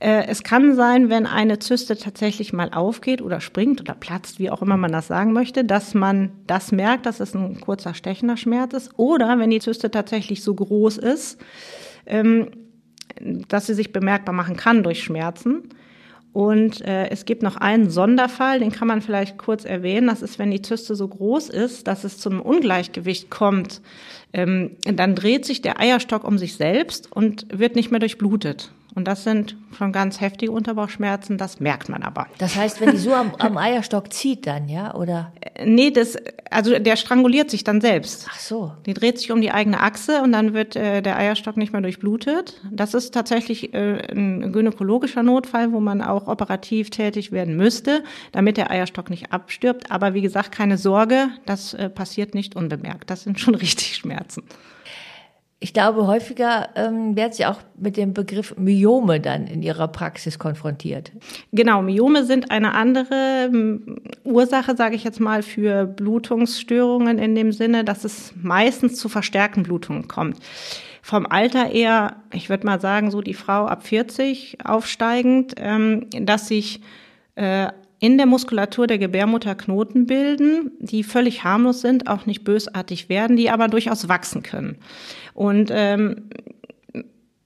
Äh, 0.02 0.26
es 0.26 0.42
kann 0.42 0.76
sein, 0.76 1.10
wenn 1.10 1.28
eine 1.28 1.60
Zyste 1.60 1.96
tatsächlich 1.96 2.54
mal 2.54 2.72
aufgeht 2.74 3.22
oder 3.22 3.40
springt 3.40 3.82
oder 3.82 3.94
platzt, 3.94 4.40
wie 4.40 4.50
auch 4.50 4.64
immer 4.64 4.76
man 4.76 4.92
das 4.92 5.08
sagen 5.08 5.32
möchte, 5.32 5.64
dass 5.64 5.94
man 5.94 6.32
das 6.48 6.72
merkt, 6.72 7.06
dass 7.06 7.20
es 7.20 7.36
ein 7.36 7.62
kurzer 7.62 7.94
stechender 7.94 8.36
Schmerz 8.36 8.74
ist. 8.74 8.90
Oder 8.98 9.38
wenn 9.38 9.52
die 9.52 9.60
Zyste 9.60 9.92
tatsächlich 9.92 10.44
so 10.44 10.56
groß 10.56 10.98
ist, 10.98 11.40
ähm, 12.08 12.48
dass 13.48 13.68
sie 13.68 13.76
sich 13.76 13.94
bemerkbar 13.94 14.34
machen 14.34 14.58
kann 14.58 14.82
durch 14.82 15.04
Schmerzen. 15.04 15.70
Und 16.34 16.82
äh, 16.82 17.10
es 17.10 17.26
gibt 17.26 17.44
noch 17.44 17.58
einen 17.58 17.92
Sonderfall, 17.92 18.60
den 18.60 18.72
kann 18.72 18.88
man 18.88 19.02
vielleicht 19.02 19.38
kurz 19.38 19.66
erwähnen. 19.66 20.08
Das 20.08 20.24
ist, 20.24 20.40
wenn 20.40 20.50
die 20.50 20.64
Zyste 20.64 20.96
so 20.96 21.08
groß 21.08 21.50
ist, 21.50 21.88
dass 21.88 22.06
es 22.06 22.18
zum 22.18 22.42
Ungleichgewicht 22.42 23.30
kommt. 23.30 23.82
Ähm, 24.34 24.78
dann 24.86 25.14
dreht 25.14 25.46
sich 25.46 25.62
der 25.62 25.80
Eierstock 25.80 26.24
um 26.24 26.40
sich 26.40 26.56
selbst 26.56 27.12
und 27.12 27.46
wird 27.54 27.76
nicht 27.76 27.92
mehr 27.92 28.00
durchblutet. 28.00 28.72
Und 28.94 29.08
das 29.08 29.24
sind 29.24 29.56
schon 29.78 29.94
ganz 29.94 30.20
heftige 30.20 30.52
Unterbauchschmerzen, 30.52 31.38
das 31.38 31.60
merkt 31.60 31.88
man 31.88 32.04
aber. 32.04 32.28
Das 32.38 32.56
heißt, 32.56 32.82
wenn 32.82 32.92
die 32.92 32.98
so 32.98 33.14
am, 33.14 33.34
am 33.36 33.58
Eierstock 33.58 34.12
zieht 34.12 34.46
dann, 34.46 34.68
ja, 34.68 34.94
oder? 34.96 35.32
Äh, 35.40 35.66
nee, 35.66 35.92
das, 35.92 36.18
also 36.50 36.78
der 36.78 36.98
stranguliert 36.98 37.50
sich 37.50 37.64
dann 37.64 37.80
selbst. 37.80 38.28
Ach 38.30 38.40
so. 38.40 38.74
Die 38.86 38.94
dreht 38.94 39.20
sich 39.20 39.32
um 39.32 39.40
die 39.40 39.52
eigene 39.52 39.80
Achse 39.80 40.22
und 40.22 40.34
dann 40.34 40.54
wird 40.54 40.76
äh, 40.76 41.02
der 41.02 41.18
Eierstock 41.18 41.56
nicht 41.56 41.72
mehr 41.72 41.82
durchblutet. 41.82 42.60
Das 42.70 42.94
ist 42.94 43.14
tatsächlich 43.14 43.74
äh, 43.74 44.12
ein 44.12 44.52
gynäkologischer 44.52 45.24
Notfall, 45.24 45.72
wo 45.72 45.80
man 45.80 46.02
auch 46.02 46.28
operativ 46.28 46.90
tätig 46.90 47.32
werden 47.32 47.56
müsste, 47.56 48.04
damit 48.34 48.58
der 48.58 48.72
Eierstock 48.72 49.10
nicht 49.10 49.32
abstirbt. 49.32 49.90
Aber 49.90 50.14
wie 50.14 50.22
gesagt, 50.22 50.52
keine 50.52 50.78
Sorge, 50.78 51.30
das 51.46 51.74
äh, 51.74 51.90
passiert 51.90 52.36
nicht 52.36 52.58
unbemerkt. 52.58 53.10
Das 53.10 53.24
sind 53.24 53.40
schon 53.40 53.56
richtig 53.62 53.96
Schmerzen. 53.96 54.44
Ich 55.64 55.74
glaube, 55.74 56.08
häufiger 56.08 56.70
ähm, 56.76 57.16
werden 57.16 57.34
Sie 57.34 57.46
auch 57.46 57.60
mit 57.78 57.96
dem 57.96 58.16
Begriff 58.16 58.58
Myome 58.58 59.20
dann 59.20 59.46
in 59.46 59.62
Ihrer 59.62 59.88
Praxis 59.88 60.40
konfrontiert. 60.40 61.12
Genau, 61.52 61.84
Myome 61.84 62.26
sind 62.26 62.50
eine 62.50 62.74
andere 62.74 63.46
ähm, 63.46 63.98
Ursache, 64.24 64.76
sage 64.76 64.96
ich 64.96 65.04
jetzt 65.04 65.20
mal, 65.20 65.44
für 65.44 65.86
Blutungsstörungen 65.86 67.20
in 67.20 67.36
dem 67.36 67.52
Sinne, 67.52 67.84
dass 67.84 68.06
es 68.06 68.34
meistens 68.42 68.96
zu 68.96 69.08
verstärkten 69.08 69.62
Blutungen 69.62 70.08
kommt. 70.08 70.40
Vom 71.04 71.28
Alter 71.28 71.70
eher, 71.70 72.16
ich 72.34 72.50
würde 72.50 72.66
mal 72.66 72.82
sagen, 72.82 73.12
so 73.12 73.22
die 73.22 73.36
Frau 73.36 73.68
ab 73.68 73.86
40 73.86 74.66
aufsteigend, 74.66 75.54
ähm, 75.58 76.08
dass 76.12 76.48
sich 76.48 76.82
äh, 77.36 77.68
in 78.02 78.18
der 78.18 78.26
Muskulatur 78.26 78.88
der 78.88 78.98
Gebärmutter 78.98 79.54
Knoten 79.54 80.08
bilden, 80.08 80.72
die 80.80 81.04
völlig 81.04 81.44
harmlos 81.44 81.82
sind, 81.82 82.10
auch 82.10 82.26
nicht 82.26 82.44
bösartig 82.44 83.10
werden, 83.10 83.38
die 83.38 83.52
aber 83.52 83.68
durchaus 83.68 84.10
wachsen 84.10 84.42
können. 84.42 84.78
Und 85.36 85.70
ähm, 85.72 86.30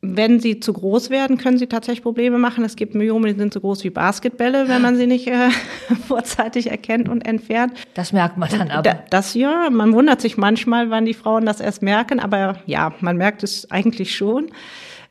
wenn 0.01 0.39
sie 0.39 0.61
zu 0.61 0.71
groß 0.71 1.09
werden, 1.09 1.37
können 1.37 1.57
sie 1.57 1.67
tatsächlich 1.67 2.03
Probleme 2.03 2.37
machen. 2.37 2.63
Es 2.63 2.77
gibt 2.77 2.95
Myome, 2.95 3.33
die 3.33 3.37
sind 3.37 3.53
so 3.53 3.59
groß 3.59 3.83
wie 3.83 3.89
Basketbälle, 3.89 4.69
wenn 4.69 4.81
man 4.81 4.95
sie 4.95 5.07
nicht 5.07 5.27
äh, 5.27 5.49
vorzeitig 6.07 6.71
erkennt 6.71 7.09
und 7.09 7.27
entfernt. 7.27 7.73
Das 7.93 8.13
merkt 8.13 8.37
man 8.37 8.49
dann 8.49 8.71
aber. 8.71 9.03
Das 9.09 9.33
ja, 9.33 9.69
man 9.69 9.93
wundert 9.93 10.21
sich 10.21 10.37
manchmal, 10.37 10.89
wann 10.89 11.03
die 11.03 11.13
Frauen 11.13 11.45
das 11.45 11.59
erst 11.59 11.81
merken, 11.81 12.21
aber 12.21 12.59
ja, 12.65 12.93
man 13.01 13.17
merkt 13.17 13.43
es 13.43 13.69
eigentlich 13.71 14.15
schon. 14.15 14.51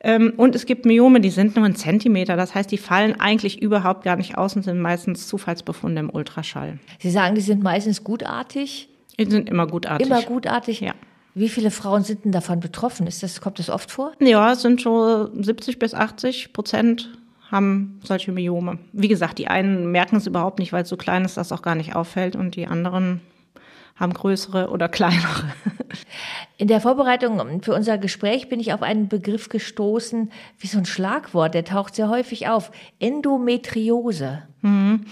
Ähm, 0.05 0.35
und 0.37 0.55
es 0.55 0.67
gibt 0.67 0.85
Myome, 0.85 1.21
die 1.21 1.31
sind 1.31 1.57
nur 1.57 1.65
ein 1.65 1.75
Zentimeter. 1.75 2.37
Das 2.37 2.55
heißt, 2.55 2.71
die 2.71 2.77
fallen 2.77 3.19
eigentlich 3.19 3.63
überhaupt 3.63 4.05
gar 4.05 4.17
nicht 4.17 4.37
aus 4.37 4.55
und 4.55 4.63
sind 4.63 4.79
meistens 4.79 5.27
Zufallsbefunde 5.27 6.01
im 6.01 6.11
Ultraschall. 6.11 6.79
Sie 7.01 7.11
sagen, 7.11 7.35
die 7.35 7.41
sind 7.41 7.63
meistens 7.63 8.05
gutartig? 8.05 8.91
Die 9.19 9.25
sind 9.25 9.49
immer 9.49 9.67
gutartig. 9.67 10.07
Immer 10.07 10.23
gutartig? 10.23 10.81
Ja. 10.81 10.93
Wie 11.35 11.49
viele 11.49 11.71
Frauen 11.71 12.05
sind 12.05 12.27
denn 12.27 12.33
davon 12.33 12.61
betroffen? 12.61 13.07
Ist 13.07 13.23
das, 13.23 13.41
kommt 13.41 13.59
das 13.59 13.71
oft 13.71 13.91
vor? 13.91 14.13
Ja, 14.21 14.53
es 14.53 14.61
sind 14.61 14.83
so 14.83 15.31
70 15.35 15.79
bis 15.79 15.95
80 15.95 16.53
Prozent 16.53 17.11
haben 17.51 18.01
solche 18.05 18.33
Myome. 18.33 18.79
Wie 18.93 19.09
gesagt, 19.09 19.39
die 19.39 19.49
einen 19.49 19.91
merken 19.91 20.17
es 20.17 20.27
überhaupt 20.27 20.59
nicht, 20.59 20.73
weil 20.73 20.83
es 20.83 20.89
so 20.89 20.97
klein 20.97 21.25
ist, 21.25 21.37
dass 21.37 21.49
es 21.49 21.53
auch 21.53 21.63
gar 21.63 21.77
nicht 21.77 21.95
auffällt 21.95 22.37
und 22.37 22.57
die 22.57 22.67
anderen 22.67 23.21
haben 23.97 24.13
größere 24.13 24.71
oder 24.71 24.89
kleinere. 24.89 25.53
In 26.57 26.69
der 26.69 26.81
Vorbereitung 26.81 27.63
für 27.63 27.75
unser 27.75 27.99
Gespräch 27.99 28.49
bin 28.49 28.61
ich 28.61 28.73
auf 28.73 28.83
einen 28.83 29.09
Begriff 29.09 29.49
gestoßen, 29.49 30.31
wie 30.59 30.67
so 30.67 30.79
ein 30.79 30.87
Schlagwort, 30.87 31.55
der 31.55 31.65
taucht 31.65 31.95
sehr 31.95 32.09
häufig 32.09 32.49
auf. 32.49 32.71
Endometriose. 32.99 34.43
Mhm. 34.63 35.05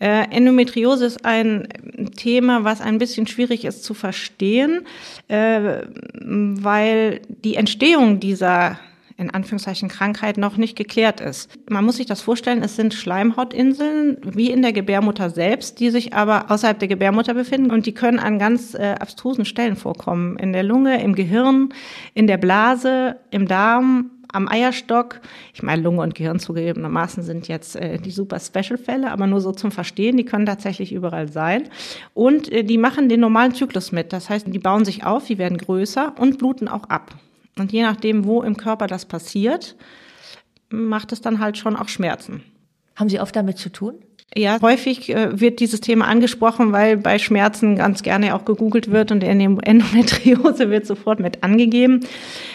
Äh, 0.00 0.24
Endometriose 0.30 1.06
ist 1.06 1.24
ein 1.24 1.68
Thema, 2.16 2.64
was 2.64 2.80
ein 2.80 2.98
bisschen 2.98 3.28
schwierig 3.28 3.64
ist 3.64 3.84
zu 3.84 3.94
verstehen, 3.94 4.84
äh, 5.28 5.82
weil 6.14 7.20
die 7.28 7.54
Entstehung 7.54 8.18
dieser 8.18 8.80
in 9.16 9.30
Anführungszeichen 9.30 9.88
Krankheit 9.88 10.36
noch 10.36 10.56
nicht 10.56 10.76
geklärt 10.76 11.20
ist. 11.20 11.50
Man 11.68 11.84
muss 11.84 11.96
sich 11.96 12.06
das 12.06 12.20
vorstellen, 12.20 12.62
es 12.62 12.76
sind 12.76 12.94
Schleimhautinseln 12.94 14.18
wie 14.22 14.50
in 14.50 14.62
der 14.62 14.72
Gebärmutter 14.72 15.30
selbst, 15.30 15.80
die 15.80 15.90
sich 15.90 16.14
aber 16.14 16.50
außerhalb 16.50 16.78
der 16.78 16.88
Gebärmutter 16.88 17.34
befinden 17.34 17.70
und 17.70 17.86
die 17.86 17.94
können 17.94 18.18
an 18.18 18.38
ganz 18.38 18.74
äh, 18.74 18.94
abstrusen 18.98 19.44
Stellen 19.44 19.76
vorkommen. 19.76 20.36
In 20.38 20.52
der 20.52 20.62
Lunge, 20.62 21.02
im 21.02 21.14
Gehirn, 21.14 21.70
in 22.14 22.26
der 22.26 22.38
Blase, 22.38 23.16
im 23.30 23.48
Darm, 23.48 24.10
am 24.32 24.48
Eierstock. 24.48 25.20
Ich 25.54 25.62
meine, 25.62 25.82
Lunge 25.82 26.02
und 26.02 26.14
Gehirn 26.14 26.38
zugegebenermaßen 26.38 27.22
sind 27.22 27.48
jetzt 27.48 27.76
äh, 27.76 27.98
die 27.98 28.10
super 28.10 28.40
Special-Fälle, 28.40 29.10
aber 29.10 29.26
nur 29.26 29.40
so 29.40 29.52
zum 29.52 29.70
Verstehen, 29.70 30.16
die 30.16 30.24
können 30.24 30.46
tatsächlich 30.46 30.92
überall 30.92 31.28
sein. 31.28 31.68
Und 32.14 32.50
äh, 32.50 32.64
die 32.64 32.78
machen 32.78 33.08
den 33.08 33.20
normalen 33.20 33.54
Zyklus 33.54 33.92
mit. 33.92 34.12
Das 34.12 34.30
heißt, 34.30 34.46
die 34.48 34.58
bauen 34.58 34.84
sich 34.84 35.04
auf, 35.04 35.26
die 35.26 35.38
werden 35.38 35.58
größer 35.58 36.14
und 36.18 36.38
bluten 36.38 36.68
auch 36.68 36.84
ab. 36.84 37.14
Und 37.58 37.72
je 37.72 37.82
nachdem, 37.82 38.24
wo 38.24 38.42
im 38.42 38.56
Körper 38.56 38.86
das 38.86 39.04
passiert, 39.04 39.76
macht 40.70 41.12
es 41.12 41.20
dann 41.20 41.38
halt 41.38 41.58
schon 41.58 41.76
auch 41.76 41.88
Schmerzen. 41.88 42.42
Haben 42.96 43.08
Sie 43.08 43.20
oft 43.20 43.36
damit 43.36 43.58
zu 43.58 43.70
tun? 43.70 43.94
Ja, 44.34 44.58
häufig 44.62 45.10
äh, 45.10 45.38
wird 45.40 45.60
dieses 45.60 45.82
Thema 45.82 46.06
angesprochen, 46.06 46.72
weil 46.72 46.96
bei 46.96 47.18
Schmerzen 47.18 47.76
ganz 47.76 48.02
gerne 48.02 48.34
auch 48.34 48.46
gegoogelt 48.46 48.90
wird 48.90 49.12
und 49.12 49.22
Endometriose 49.22 50.70
wird 50.70 50.86
sofort 50.86 51.20
mit 51.20 51.42
angegeben. 51.42 52.00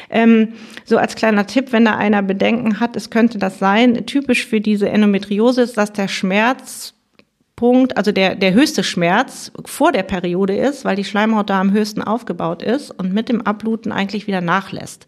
Ähm, 0.09 0.53
so 0.85 0.97
als 0.97 1.15
kleiner 1.15 1.45
Tipp, 1.45 1.71
wenn 1.71 1.85
da 1.85 1.95
einer 1.95 2.23
Bedenken 2.23 2.79
hat, 2.79 2.95
es 2.95 3.11
könnte 3.11 3.37
das 3.37 3.59
sein. 3.59 4.07
Typisch 4.07 4.47
für 4.47 4.59
diese 4.59 4.89
Endometriose 4.89 5.61
ist, 5.61 5.77
dass 5.77 5.93
der 5.93 6.07
Schmerz 6.07 6.95
Punkt, 7.57 7.97
also 7.97 8.11
der, 8.11 8.35
der 8.35 8.53
höchste 8.53 8.83
Schmerz 8.83 9.51
vor 9.65 9.91
der 9.91 10.03
Periode 10.03 10.55
ist, 10.55 10.85
weil 10.85 10.95
die 10.95 11.03
Schleimhaut 11.03 11.49
da 11.49 11.59
am 11.59 11.71
höchsten 11.71 12.03
aufgebaut 12.03 12.61
ist 12.61 12.91
und 12.91 13.13
mit 13.13 13.29
dem 13.29 13.41
Abbluten 13.41 13.91
eigentlich 13.91 14.27
wieder 14.27 14.41
nachlässt. 14.41 15.07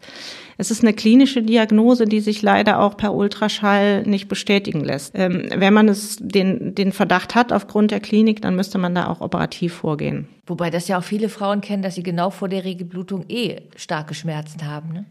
Es 0.58 0.72
ist 0.72 0.82
eine 0.84 0.94
klinische 0.94 1.44
Diagnose, 1.44 2.06
die 2.06 2.20
sich 2.20 2.42
leider 2.42 2.80
auch 2.80 2.98
per 2.98 3.14
Ultraschall 3.14 4.02
nicht 4.04 4.28
bestätigen 4.28 4.84
lässt. 4.84 5.14
Ähm, 5.16 5.48
wenn 5.56 5.74
man 5.74 5.88
es 5.88 6.18
den, 6.20 6.74
den 6.74 6.92
Verdacht 6.92 7.36
hat 7.36 7.54
aufgrund 7.54 7.92
der 7.92 8.00
Klinik, 8.00 8.42
dann 8.42 8.56
müsste 8.56 8.80
man 8.80 8.96
da 8.96 9.08
auch 9.08 9.22
operativ 9.22 9.76
vorgehen. 9.76 10.28
Wobei 10.48 10.72
das 10.72 10.88
ja 10.88 10.98
auch 10.98 11.04
viele 11.04 11.30
Frauen 11.30 11.62
kennen, 11.62 11.84
dass 11.84 11.96
sie 11.96 12.04
genau 12.04 12.32
vor 12.32 12.50
der 12.50 12.66
Regelblutung 12.66 13.26
eh 13.30 13.62
starke 13.76 14.16
Schmerzen 14.16 14.66
haben. 14.66 14.92
Ne? 14.92 15.06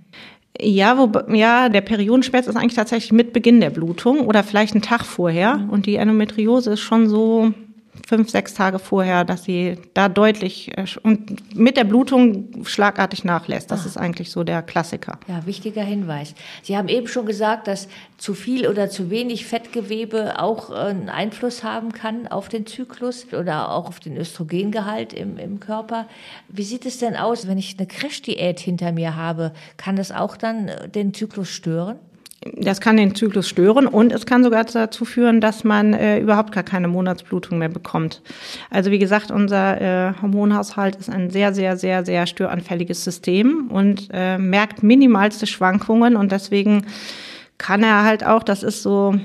Ja, 0.60 0.98
wo, 0.98 1.34
ja, 1.34 1.68
der 1.68 1.82
Periodenschmerz 1.82 2.46
ist 2.48 2.56
eigentlich 2.56 2.74
tatsächlich 2.74 3.12
mit 3.12 3.32
Beginn 3.32 3.60
der 3.60 3.70
Blutung 3.70 4.26
oder 4.26 4.42
vielleicht 4.42 4.74
einen 4.74 4.82
Tag 4.82 5.04
vorher. 5.04 5.58
Mhm. 5.58 5.70
Und 5.70 5.86
die 5.86 5.96
Endometriose 5.96 6.72
ist 6.72 6.80
schon 6.80 7.08
so 7.08 7.52
fünf, 8.06 8.30
sechs 8.30 8.54
Tage 8.54 8.78
vorher, 8.78 9.24
dass 9.24 9.44
sie 9.44 9.78
da 9.94 10.08
deutlich 10.08 10.76
äh, 10.76 10.84
und 11.02 11.56
mit 11.56 11.76
der 11.76 11.84
Blutung 11.84 12.64
schlagartig 12.64 13.24
nachlässt. 13.24 13.70
Das 13.70 13.84
ah. 13.84 13.86
ist 13.86 13.96
eigentlich 13.96 14.30
so 14.30 14.44
der 14.44 14.62
Klassiker. 14.62 15.18
Ja, 15.28 15.44
wichtiger 15.46 15.82
Hinweis. 15.82 16.34
Sie 16.62 16.76
haben 16.76 16.88
eben 16.88 17.08
schon 17.08 17.26
gesagt, 17.26 17.66
dass 17.66 17.88
zu 18.16 18.34
viel 18.34 18.66
oder 18.66 18.90
zu 18.90 19.10
wenig 19.10 19.46
Fettgewebe 19.46 20.40
auch 20.40 20.70
äh, 20.70 20.74
einen 20.74 21.08
Einfluss 21.08 21.62
haben 21.64 21.92
kann 21.92 22.26
auf 22.26 22.48
den 22.48 22.66
Zyklus 22.66 23.32
oder 23.32 23.70
auch 23.70 23.88
auf 23.88 24.00
den 24.00 24.16
Östrogengehalt 24.16 25.12
im, 25.12 25.38
im 25.38 25.60
Körper. 25.60 26.06
Wie 26.48 26.64
sieht 26.64 26.86
es 26.86 26.98
denn 26.98 27.16
aus, 27.16 27.46
wenn 27.46 27.58
ich 27.58 27.76
eine 27.78 27.86
Crash-Diät 27.86 28.60
hinter 28.60 28.92
mir 28.92 29.16
habe? 29.16 29.52
Kann 29.76 29.96
das 29.96 30.12
auch 30.12 30.36
dann 30.36 30.68
äh, 30.68 30.88
den 30.88 31.14
Zyklus 31.14 31.48
stören? 31.48 31.98
Das 32.54 32.80
kann 32.80 32.96
den 32.96 33.16
Zyklus 33.16 33.48
stören 33.48 33.88
und 33.88 34.12
es 34.12 34.24
kann 34.24 34.44
sogar 34.44 34.64
dazu 34.64 35.04
führen, 35.04 35.40
dass 35.40 35.64
man 35.64 35.92
äh, 35.92 36.20
überhaupt 36.20 36.52
gar 36.52 36.62
keine 36.62 36.86
Monatsblutung 36.86 37.58
mehr 37.58 37.68
bekommt. 37.68 38.22
Also 38.70 38.92
wie 38.92 39.00
gesagt, 39.00 39.32
unser 39.32 39.80
äh, 39.80 40.12
Hormonhaushalt 40.22 40.94
ist 40.96 41.10
ein 41.10 41.30
sehr, 41.30 41.52
sehr, 41.52 41.76
sehr, 41.76 42.04
sehr 42.04 42.26
störanfälliges 42.26 43.02
System 43.02 43.68
und 43.70 44.08
äh, 44.12 44.38
merkt 44.38 44.84
minimalste 44.84 45.48
Schwankungen 45.48 46.14
und 46.14 46.30
deswegen 46.30 46.86
kann 47.58 47.82
er 47.82 48.04
halt 48.04 48.24
auch, 48.24 48.44
das 48.44 48.62
ist 48.62 48.82
so 48.84 49.16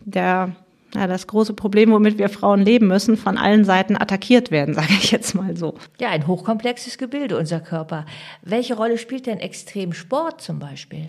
der 0.00 0.52
ja, 0.94 1.06
das 1.06 1.26
große 1.26 1.54
Problem, 1.54 1.90
womit 1.90 2.18
wir 2.18 2.28
Frauen 2.28 2.60
leben 2.60 2.86
müssen, 2.86 3.16
von 3.16 3.38
allen 3.38 3.64
Seiten 3.64 3.96
attackiert 3.96 4.50
werden, 4.50 4.74
sage 4.74 4.92
ich 4.92 5.10
jetzt 5.10 5.34
mal 5.34 5.56
so. 5.56 5.74
Ja, 6.00 6.10
ein 6.10 6.26
hochkomplexes 6.26 6.98
Gebilde, 6.98 7.38
unser 7.38 7.60
Körper. 7.60 8.06
Welche 8.42 8.74
Rolle 8.74 8.98
spielt 8.98 9.26
denn 9.26 9.38
Extremsport 9.38 10.40
zum 10.40 10.58
Beispiel? 10.58 11.08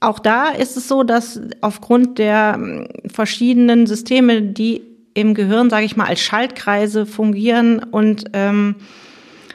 Auch 0.00 0.18
da 0.18 0.48
ist 0.48 0.76
es 0.76 0.88
so, 0.88 1.02
dass 1.02 1.40
aufgrund 1.60 2.18
der 2.18 2.54
ähm, 2.56 2.88
verschiedenen 3.06 3.86
Systeme, 3.86 4.42
die 4.42 4.82
im 5.14 5.34
Gehirn, 5.34 5.70
sage 5.70 5.84
ich 5.84 5.96
mal, 5.96 6.06
als 6.06 6.20
Schaltkreise 6.20 7.04
fungieren 7.04 7.82
und 7.82 8.24
ähm, 8.32 8.76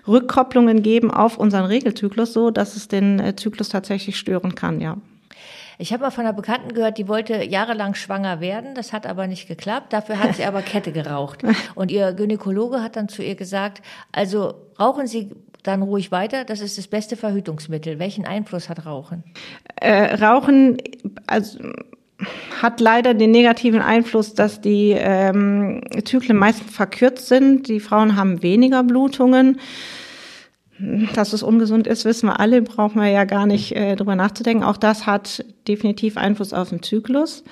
Rückkopplungen 0.07 0.83
geben 0.83 1.09
auf 1.09 1.37
unseren 1.37 1.65
Regelzyklus, 1.65 2.33
so 2.33 2.51
dass 2.51 2.75
es 2.75 2.87
den 2.87 3.19
äh, 3.19 3.35
Zyklus 3.35 3.69
tatsächlich 3.69 4.17
stören 4.17 4.53
kann, 4.53 4.81
ja. 4.81 4.97
Ich 5.77 5.93
habe 5.93 6.03
mal 6.03 6.11
von 6.11 6.25
einer 6.25 6.33
Bekannten 6.33 6.73
gehört, 6.73 6.97
die 6.97 7.07
wollte 7.07 7.43
jahrelang 7.43 7.95
schwanger 7.95 8.39
werden, 8.39 8.75
das 8.75 8.93
hat 8.93 9.05
aber 9.05 9.27
nicht 9.27 9.47
geklappt. 9.47 9.93
Dafür 9.93 10.19
hat 10.19 10.35
sie 10.35 10.45
aber 10.45 10.61
Kette 10.61 10.91
geraucht. 10.91 11.43
Und 11.75 11.91
ihr 11.91 12.13
Gynäkologe 12.13 12.81
hat 12.81 12.95
dann 12.95 13.09
zu 13.09 13.23
ihr 13.23 13.35
gesagt, 13.35 13.81
also 14.11 14.53
rauchen 14.79 15.07
Sie 15.07 15.31
dann 15.63 15.81
ruhig 15.81 16.11
weiter. 16.11 16.45
Das 16.45 16.61
ist 16.61 16.77
das 16.77 16.87
beste 16.87 17.17
Verhütungsmittel. 17.17 17.99
Welchen 17.99 18.25
Einfluss 18.25 18.69
hat 18.69 18.85
Rauchen? 18.85 19.23
Äh, 19.77 20.15
Rauchen 20.15 20.77
also, 21.27 21.59
hat 22.61 22.79
leider 22.79 23.13
den 23.13 23.31
negativen 23.31 23.81
Einfluss, 23.81 24.33
dass 24.33 24.61
die 24.61 24.91
ähm, 24.91 25.81
Zyklen 26.05 26.37
meistens 26.37 26.73
verkürzt 26.73 27.27
sind. 27.27 27.67
Die 27.67 27.79
Frauen 27.79 28.15
haben 28.15 28.41
weniger 28.41 28.83
Blutungen. 28.83 29.59
Dass 30.77 31.31
es 31.31 31.41
ungesund 31.41 31.87
ist, 31.87 32.03
wissen 32.03 32.27
wir 32.27 32.39
alle, 32.39 32.61
brauchen 32.61 33.01
wir 33.01 33.07
ja 33.07 33.23
gar 33.23 33.45
nicht 33.45 33.75
äh, 33.75 33.95
drüber 33.95 34.15
nachzudenken. 34.15 34.63
Auch 34.63 34.75
das 34.75 35.05
hat 35.05 35.45
definitiv 35.67 36.17
Einfluss 36.17 36.51
auf 36.51 36.69
den 36.69 36.83
Zyklus. 36.83 37.45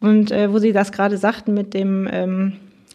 Und 0.00 0.30
äh, 0.30 0.50
wo 0.50 0.58
Sie 0.58 0.72
das 0.72 0.90
gerade 0.90 1.18
sagten 1.18 1.52
mit 1.52 1.74
dem, 1.74 2.08
ähm, 2.10 2.54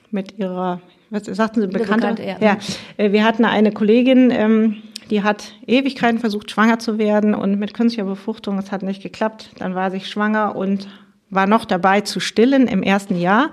mit 0.10 0.40
Ihrer, 0.40 0.82
was 1.12 1.26
sagten 1.26 1.62
Sie, 1.62 1.68
Bekannte? 1.68 2.08
Bekannte 2.08 2.24
ja. 2.24 2.38
ja. 2.40 2.58
Äh, 2.98 3.12
wir 3.12 3.24
hatten 3.24 3.46
eine 3.46 3.72
Kollegin, 3.72 4.32
ähm, 4.32 4.78
die 5.12 5.22
hat 5.22 5.54
Ewigkeiten 5.68 6.18
versucht, 6.18 6.50
schwanger 6.50 6.80
zu 6.80 6.98
werden 6.98 7.36
und 7.36 7.60
mit 7.60 7.76
künstlicher 7.76 8.08
Befruchtung, 8.08 8.58
es 8.58 8.72
hat 8.72 8.82
nicht 8.82 9.04
geklappt. 9.04 9.52
Dann 9.60 9.76
war 9.76 9.92
sie 9.92 10.00
schwanger 10.00 10.56
und 10.56 10.88
war 11.30 11.48
noch 11.48 11.66
dabei 11.66 12.02
zu 12.02 12.20
stillen 12.20 12.68
im 12.68 12.84
ersten 12.84 13.20
Jahr 13.20 13.52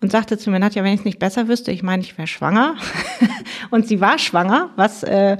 und 0.00 0.10
sagte 0.10 0.36
zu 0.36 0.50
mir, 0.50 0.58
Nadja, 0.58 0.84
wenn 0.84 0.92
ich 0.92 1.00
es 1.00 1.04
nicht 1.04 1.18
besser 1.18 1.48
wüsste, 1.48 1.70
ich 1.72 1.82
meine, 1.82 2.02
ich 2.02 2.18
wäre 2.18 2.28
schwanger. 2.28 2.76
und 3.70 3.88
sie 3.88 4.00
war 4.00 4.18
schwanger, 4.18 4.70
was 4.76 5.02
äh, 5.02 5.38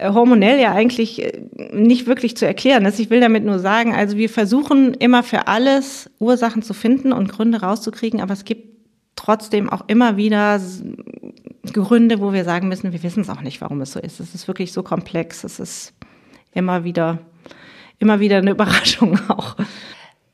hormonell 0.00 0.60
ja 0.60 0.72
eigentlich 0.72 1.22
äh, 1.22 1.42
nicht 1.72 2.06
wirklich 2.06 2.36
zu 2.36 2.46
erklären 2.46 2.84
ist. 2.86 2.98
Ich 2.98 3.10
will 3.10 3.20
damit 3.20 3.44
nur 3.44 3.58
sagen, 3.58 3.94
also 3.94 4.16
wir 4.16 4.30
versuchen 4.30 4.94
immer 4.94 5.22
für 5.22 5.48
alles 5.48 6.10
Ursachen 6.18 6.62
zu 6.62 6.74
finden 6.74 7.12
und 7.12 7.30
Gründe 7.30 7.60
rauszukriegen, 7.60 8.20
aber 8.20 8.32
es 8.32 8.44
gibt 8.44 8.70
trotzdem 9.16 9.68
auch 9.68 9.82
immer 9.88 10.16
wieder 10.16 10.60
Gründe, 11.72 12.20
wo 12.20 12.32
wir 12.32 12.44
sagen 12.44 12.68
müssen, 12.68 12.92
wir 12.92 13.02
wissen 13.02 13.20
es 13.20 13.28
auch 13.28 13.42
nicht, 13.42 13.60
warum 13.60 13.80
es 13.82 13.92
so 13.92 14.00
ist. 14.00 14.20
Es 14.20 14.34
ist 14.34 14.48
wirklich 14.48 14.72
so 14.72 14.82
komplex. 14.82 15.44
Es 15.44 15.60
ist 15.60 15.92
immer 16.52 16.84
wieder, 16.84 17.18
immer 17.98 18.20
wieder 18.20 18.38
eine 18.38 18.50
Überraschung 18.52 19.18
auch. 19.28 19.56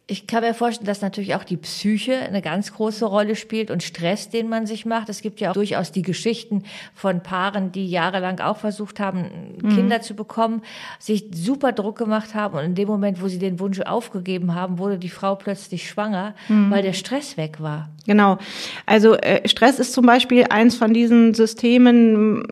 Ich 0.09 0.29
kann 0.29 0.45
mir 0.45 0.55
vorstellen, 0.55 0.87
dass 0.87 1.03
natürlich 1.03 1.35
auch 1.35 1.43
die 1.43 1.57
Psyche 1.57 2.15
eine 2.15 2.41
ganz 2.41 2.73
große 2.73 3.05
Rolle 3.05 3.35
spielt 3.35 3.73
und 3.73 3.83
Stress, 3.83 4.29
den 4.29 4.49
man 4.49 4.65
sich 4.65 4.87
macht. 4.87 5.09
Es 5.09 5.21
gibt 5.21 5.41
ja 5.41 5.51
auch 5.51 5.55
durchaus 5.55 5.91
die 5.91 6.03
Geschichten 6.03 6.63
von 6.95 7.25
Paaren, 7.25 7.73
die 7.73 7.89
jahrelang 7.89 8.39
auch 8.39 8.59
versucht 8.59 9.01
haben, 9.01 9.57
mhm. 9.61 9.69
Kinder 9.71 10.03
zu 10.03 10.15
bekommen, 10.15 10.63
sich 11.01 11.25
super 11.35 11.73
Druck 11.73 11.99
gemacht 11.99 12.37
haben 12.37 12.57
und 12.57 12.65
in 12.65 12.75
dem 12.77 12.87
Moment, 12.87 13.21
wo 13.21 13.27
sie 13.27 13.41
den 13.41 13.59
Wunsch 13.59 13.81
aufgegeben 13.81 14.55
haben, 14.55 14.79
wurde 14.79 14.99
die 14.99 15.09
Frau 15.09 15.35
plötzlich 15.35 15.89
schwanger, 15.89 16.37
mhm. 16.49 16.71
weil 16.71 16.83
der 16.83 16.93
Stress 16.93 17.37
weg 17.37 17.61
war. 17.61 17.91
Genau. 18.07 18.39
Also 18.87 19.15
äh, 19.15 19.49
Stress 19.49 19.81
ist 19.81 19.93
zum 19.93 20.07
Beispiel 20.07 20.47
eins 20.51 20.77
von 20.77 20.95
diesen 20.95 21.35
Systemen, 21.35 22.47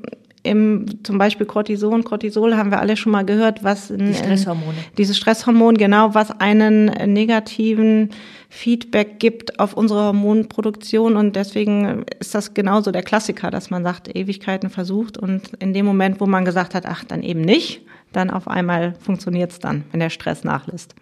im, 0.45 1.03
zum 1.03 1.19
Beispiel 1.19 1.47
Cortison. 1.47 2.05
Cortisol 2.05 2.57
haben 2.57 2.71
wir 2.71 2.79
alle 2.79 2.97
schon 2.97 3.11
mal 3.11 3.25
gehört, 3.25 3.65
was 3.65 3.89
die 3.89 4.15
Stresshormone. 4.15 4.77
Dieses 4.97 5.17
Stresshormon, 5.17 5.77
genau, 5.77 6.15
was 6.15 6.31
einen 6.39 6.87
negativen 7.13 8.11
Feedback 8.51 9.19
gibt 9.19 9.59
auf 9.59 9.75
unsere 9.75 10.05
Hormonproduktion 10.05 11.17
und 11.17 11.35
deswegen 11.35 12.05
ist 12.21 12.35
das 12.35 12.55
genauso 12.55 12.93
der 12.93 13.03
Klassiker, 13.03 13.51
dass 13.51 13.71
man 13.71 13.83
sagt, 13.83 14.15
Ewigkeiten 14.15 14.71
versucht 14.71 15.19
und 15.19 15.55
in 15.59 15.73
dem 15.73 15.87
Moment, 15.87 16.21
wo 16.21 16.27
man 16.27 16.45
gesagt 16.45 16.75
hat, 16.75 16.87
ach, 16.87 17.03
dann 17.05 17.23
eben 17.23 17.41
nicht, 17.41 17.83
dann 18.13 18.31
auf 18.31 18.47
einmal 18.47 18.95
funktioniert 19.01 19.51
es 19.51 19.59
dann, 19.59 19.85
wenn 19.91 20.01
der 20.01 20.11
Stress 20.11 20.45
nachlässt 20.45 20.95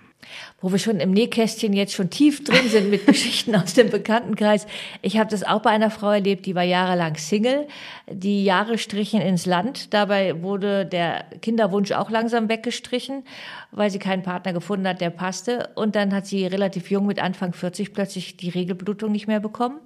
wo 0.61 0.73
wir 0.73 0.79
schon 0.79 1.01
im 1.01 1.11
Nähkästchen 1.11 1.73
jetzt 1.73 1.93
schon 1.95 2.11
tief 2.11 2.45
drin 2.45 2.69
sind 2.69 2.91
mit 2.91 3.07
Geschichten 3.13 3.55
aus 3.55 3.75
dem 3.75 3.91
Bekanntenkreis. 3.91 4.67
Ich 5.03 5.19
habe 5.19 5.31
das 5.31 5.43
auch 5.45 5.61
bei 5.61 5.71
einer 5.71 5.91
Frau 5.91 6.11
erlebt, 6.11 6.47
die 6.47 6.55
war 6.55 6.63
jahrelang 6.63 7.17
Single. 7.17 7.67
Die 8.11 8.45
Jahre 8.45 8.79
strichen 8.79 9.21
ins 9.21 9.47
Land. 9.47 9.93
Dabei 9.95 10.43
wurde 10.43 10.87
der 10.87 11.25
Kinderwunsch 11.41 11.93
auch 11.93 12.11
langsam 12.11 12.49
weggestrichen, 12.49 13.25
weil 13.71 13.91
sie 13.91 13.99
keinen 13.99 14.23
Partner 14.23 14.53
gefunden 14.53 14.87
hat, 14.89 15.01
der 15.01 15.11
passte. 15.11 15.71
Und 15.75 15.97
dann 15.97 16.15
hat 16.15 16.27
sie 16.27 16.47
relativ 16.47 16.91
jung 16.91 17.07
mit 17.07 17.21
Anfang 17.21 17.53
40 17.53 17.93
plötzlich 17.93 18.37
die 18.37 18.51
Regelblutung 18.51 19.13
nicht 19.13 19.27
mehr 19.27 19.41
bekommen 19.41 19.81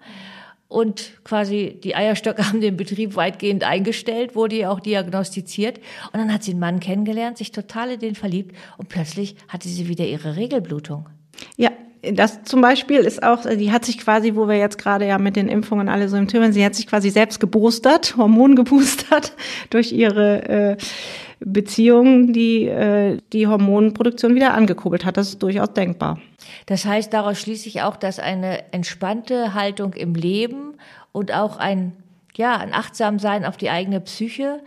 und 0.68 1.12
quasi 1.24 1.78
die 1.82 1.94
Eierstöcke 1.94 2.46
haben 2.48 2.60
den 2.60 2.76
Betrieb 2.76 3.16
weitgehend 3.16 3.64
eingestellt, 3.64 4.34
wurde 4.34 4.56
ihr 4.56 4.70
auch 4.70 4.80
diagnostiziert. 4.80 5.78
Und 6.12 6.20
dann 6.20 6.32
hat 6.32 6.42
sie 6.42 6.52
einen 6.52 6.60
Mann 6.60 6.80
kennengelernt, 6.80 7.38
sich 7.38 7.52
total 7.52 7.92
in 7.92 8.00
den 8.00 8.14
verliebt 8.14 8.56
und 8.78 8.88
plötzlich 8.88 9.36
hatte 9.48 9.68
sie 9.68 9.88
wieder 9.88 10.06
ihre 10.06 10.36
Regelblutung. 10.36 11.08
Ja, 11.56 11.70
das 12.12 12.44
zum 12.44 12.60
Beispiel 12.60 12.98
ist 12.98 13.22
auch, 13.22 13.42
die 13.42 13.72
hat 13.72 13.84
sich 13.84 13.98
quasi, 13.98 14.36
wo 14.36 14.48
wir 14.48 14.56
jetzt 14.56 14.78
gerade 14.78 15.06
ja 15.06 15.18
mit 15.18 15.36
den 15.36 15.48
Impfungen 15.48 15.88
alle 15.88 16.08
so 16.08 16.16
im 16.16 16.28
Thema, 16.28 16.52
sie 16.52 16.64
hat 16.64 16.74
sich 16.74 16.86
quasi 16.86 17.10
selbst 17.10 17.40
geboostert, 17.40 18.16
Hormon 18.16 18.56
geboostert 18.56 19.32
durch 19.70 19.92
ihre 19.92 20.48
äh, 20.48 20.76
Beziehung, 21.40 22.32
die 22.32 22.64
äh, 22.66 23.18
die 23.32 23.46
Hormonproduktion 23.46 24.34
wieder 24.34 24.54
angekurbelt 24.54 25.04
hat. 25.04 25.16
Das 25.16 25.28
ist 25.28 25.42
durchaus 25.42 25.72
denkbar. 25.72 26.18
Das 26.66 26.84
heißt, 26.84 27.12
daraus 27.12 27.40
schließe 27.40 27.68
ich 27.68 27.82
auch, 27.82 27.96
dass 27.96 28.18
eine 28.18 28.72
entspannte 28.72 29.54
Haltung 29.54 29.92
im 29.92 30.14
Leben 30.14 30.74
und 31.12 31.32
auch 31.32 31.56
ein, 31.56 31.92
ja, 32.34 32.56
ein 32.56 32.72
Achtsamsein 32.72 33.44
auf 33.44 33.56
die 33.56 33.70
eigene 33.70 34.00
Psyche 34.00 34.60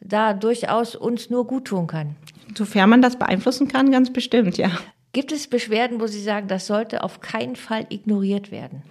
da 0.00 0.34
durchaus 0.34 0.94
uns 0.94 1.30
nur 1.30 1.46
gut 1.46 1.66
tun 1.66 1.86
kann. 1.86 2.16
Sofern 2.56 2.90
man 2.90 3.02
das 3.02 3.16
beeinflussen 3.16 3.68
kann, 3.68 3.90
ganz 3.90 4.12
bestimmt, 4.12 4.58
ja. 4.58 4.70
Gibt 5.12 5.32
es 5.32 5.46
Beschwerden, 5.46 6.00
wo 6.00 6.06
Sie 6.06 6.20
sagen, 6.20 6.48
das 6.48 6.66
sollte 6.66 7.02
auf 7.02 7.20
keinen 7.20 7.56
Fall 7.56 7.86
ignoriert 7.88 8.50
werden? 8.50 8.82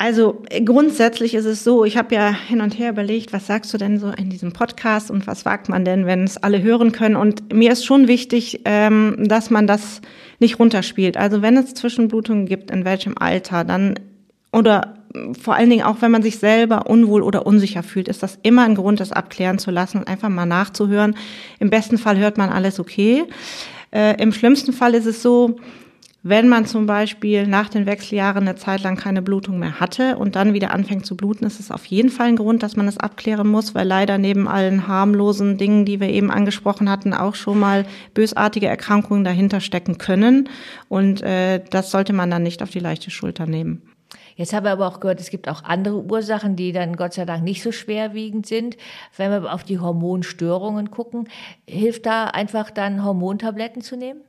Also 0.00 0.42
grundsätzlich 0.64 1.34
ist 1.34 1.44
es 1.44 1.64
so, 1.64 1.84
ich 1.84 1.96
habe 1.96 2.14
ja 2.14 2.30
hin 2.30 2.60
und 2.60 2.78
her 2.78 2.90
überlegt, 2.90 3.32
was 3.32 3.48
sagst 3.48 3.74
du 3.74 3.78
denn 3.78 3.98
so 3.98 4.10
in 4.10 4.30
diesem 4.30 4.52
Podcast 4.52 5.10
und 5.10 5.26
was 5.26 5.44
wagt 5.44 5.68
man 5.68 5.84
denn, 5.84 6.06
wenn 6.06 6.22
es 6.22 6.36
alle 6.36 6.62
hören 6.62 6.92
können? 6.92 7.16
Und 7.16 7.52
mir 7.52 7.72
ist 7.72 7.84
schon 7.84 8.06
wichtig, 8.06 8.60
ähm, 8.64 9.16
dass 9.26 9.50
man 9.50 9.66
das 9.66 10.00
nicht 10.38 10.60
runterspielt. 10.60 11.16
Also 11.16 11.42
wenn 11.42 11.56
es 11.56 11.74
Zwischenblutungen 11.74 12.46
gibt, 12.46 12.70
in 12.70 12.84
welchem 12.84 13.18
Alter, 13.18 13.64
dann 13.64 13.96
oder 14.52 14.94
vor 15.40 15.56
allen 15.56 15.70
Dingen 15.70 15.84
auch, 15.84 16.00
wenn 16.00 16.12
man 16.12 16.22
sich 16.22 16.38
selber 16.38 16.88
unwohl 16.88 17.22
oder 17.22 17.44
unsicher 17.44 17.82
fühlt, 17.82 18.06
ist 18.06 18.22
das 18.22 18.38
immer 18.42 18.62
ein 18.62 18.76
Grund, 18.76 19.00
das 19.00 19.10
abklären 19.10 19.58
zu 19.58 19.72
lassen 19.72 19.98
und 19.98 20.06
einfach 20.06 20.28
mal 20.28 20.46
nachzuhören. 20.46 21.16
Im 21.58 21.70
besten 21.70 21.98
Fall 21.98 22.18
hört 22.18 22.38
man 22.38 22.50
alles 22.50 22.78
okay. 22.78 23.24
Äh, 23.90 24.22
Im 24.22 24.32
schlimmsten 24.32 24.72
Fall 24.72 24.94
ist 24.94 25.06
es 25.06 25.22
so, 25.22 25.56
wenn 26.22 26.48
man 26.48 26.66
zum 26.66 26.86
Beispiel 26.86 27.46
nach 27.46 27.68
den 27.68 27.86
Wechseljahren 27.86 28.48
eine 28.48 28.56
Zeit 28.56 28.82
lang 28.82 28.96
keine 28.96 29.22
Blutung 29.22 29.60
mehr 29.60 29.78
hatte 29.78 30.18
und 30.18 30.34
dann 30.34 30.52
wieder 30.52 30.72
anfängt 30.72 31.06
zu 31.06 31.16
bluten, 31.16 31.46
ist 31.46 31.60
es 31.60 31.70
auf 31.70 31.86
jeden 31.86 32.10
Fall 32.10 32.26
ein 32.26 32.36
Grund, 32.36 32.62
dass 32.64 32.74
man 32.74 32.88
es 32.88 32.98
abklären 32.98 33.46
muss, 33.46 33.74
weil 33.74 33.86
leider 33.86 34.18
neben 34.18 34.48
allen 34.48 34.88
harmlosen 34.88 35.58
Dingen, 35.58 35.84
die 35.84 36.00
wir 36.00 36.08
eben 36.08 36.30
angesprochen 36.30 36.90
hatten, 36.90 37.14
auch 37.14 37.36
schon 37.36 37.60
mal 37.60 37.86
bösartige 38.14 38.66
Erkrankungen 38.66 39.22
dahinter 39.22 39.60
stecken 39.60 39.98
können. 39.98 40.48
Und 40.88 41.22
äh, 41.22 41.62
das 41.70 41.92
sollte 41.92 42.12
man 42.12 42.30
dann 42.30 42.42
nicht 42.42 42.62
auf 42.62 42.70
die 42.70 42.80
leichte 42.80 43.10
Schulter 43.10 43.46
nehmen. 43.46 43.82
Jetzt 44.34 44.52
haben 44.52 44.64
wir 44.64 44.72
aber 44.72 44.88
auch 44.88 45.00
gehört, 45.00 45.20
es 45.20 45.30
gibt 45.30 45.48
auch 45.48 45.64
andere 45.64 46.02
Ursachen, 46.02 46.56
die 46.56 46.72
dann 46.72 46.96
Gott 46.96 47.12
sei 47.12 47.24
Dank 47.24 47.44
nicht 47.44 47.62
so 47.62 47.72
schwerwiegend 47.72 48.46
sind. 48.46 48.76
Wenn 49.16 49.30
wir 49.30 49.52
auf 49.52 49.64
die 49.64 49.78
Hormonstörungen 49.78 50.90
gucken, 50.90 51.28
hilft 51.66 52.06
da 52.06 52.26
einfach 52.26 52.70
dann 52.70 53.04
Hormontabletten 53.04 53.82
zu 53.82 53.96
nehmen? 53.96 54.20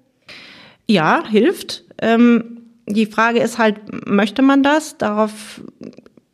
Ja, 0.90 1.24
hilft. 1.30 1.84
Ähm, 2.02 2.62
die 2.88 3.06
Frage 3.06 3.40
ist 3.42 3.60
halt, 3.60 4.10
möchte 4.10 4.42
man 4.42 4.64
das? 4.64 4.98
Darauf, 4.98 5.62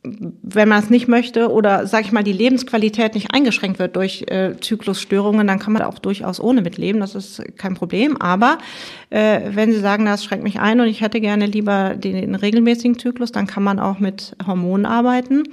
wenn 0.01 0.69
man 0.69 0.81
es 0.81 0.89
nicht 0.89 1.09
möchte 1.09 1.51
oder, 1.51 1.87
sag 1.87 2.05
ich 2.05 2.13
mal, 2.13 2.23
die 2.23 2.31
Lebensqualität 2.31 3.15
nicht 3.15 3.33
eingeschränkt 3.33 3.79
wird 3.79 3.97
durch 3.97 4.23
äh, 4.29 4.55
Zyklusstörungen, 4.61 5.45
dann 5.45 5.59
kann 5.59 5.73
man 5.73 5.81
auch 5.81 5.99
durchaus 5.99 6.39
ohne 6.39 6.61
mitleben. 6.61 7.01
Das 7.01 7.15
ist 7.15 7.43
kein 7.57 7.73
Problem. 7.73 8.15
Aber 8.21 8.57
äh, 9.09 9.41
wenn 9.49 9.73
Sie 9.73 9.81
sagen, 9.81 10.05
das 10.05 10.23
schränkt 10.23 10.45
mich 10.45 10.57
ein 10.57 10.79
und 10.79 10.87
ich 10.87 11.01
hätte 11.01 11.19
gerne 11.19 11.47
lieber 11.47 11.95
den, 11.95 12.15
den 12.15 12.35
regelmäßigen 12.35 12.97
Zyklus, 12.97 13.33
dann 13.33 13.47
kann 13.47 13.63
man 13.63 13.81
auch 13.81 13.99
mit 13.99 14.37
Hormonen 14.47 14.85
arbeiten. 14.85 15.43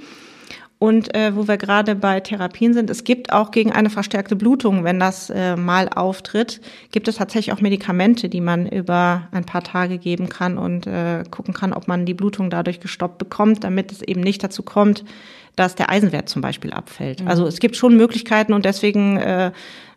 Und 0.83 1.15
äh, 1.15 1.33
wo 1.33 1.47
wir 1.47 1.55
gerade 1.55 1.95
bei 1.95 2.19
Therapien 2.19 2.73
sind, 2.73 2.89
es 2.89 3.05
gibt 3.05 3.31
auch 3.31 3.51
gegen 3.51 3.71
eine 3.71 3.89
verstärkte 3.89 4.35
Blutung, 4.35 4.83
wenn 4.83 4.99
das 4.99 5.29
äh, 5.29 5.55
mal 5.55 5.87
auftritt, 5.87 6.59
gibt 6.91 7.07
es 7.07 7.15
tatsächlich 7.15 7.55
auch 7.55 7.61
Medikamente, 7.61 8.27
die 8.27 8.41
man 8.41 8.67
über 8.67 9.29
ein 9.31 9.45
paar 9.45 9.63
Tage 9.63 9.97
geben 9.97 10.27
kann 10.27 10.57
und 10.57 10.85
äh, 10.85 11.23
gucken 11.31 11.53
kann, 11.53 11.71
ob 11.71 11.87
man 11.87 12.05
die 12.05 12.13
Blutung 12.13 12.49
dadurch 12.49 12.81
gestoppt 12.81 13.17
bekommt, 13.17 13.63
damit 13.63 13.93
es 13.93 14.01
eben 14.01 14.19
nicht 14.19 14.43
dazu 14.43 14.61
kommt, 14.61 15.05
dass 15.55 15.75
der 15.75 15.89
Eisenwert 15.89 16.29
zum 16.29 16.41
Beispiel 16.41 16.73
abfällt. 16.73 17.21
Mhm. 17.21 17.27
Also 17.27 17.45
es 17.45 17.59
gibt 17.59 17.75
schon 17.75 17.95
Möglichkeiten 17.95 18.53
und 18.53 18.65
deswegen 18.65 19.17
äh, 19.17 19.51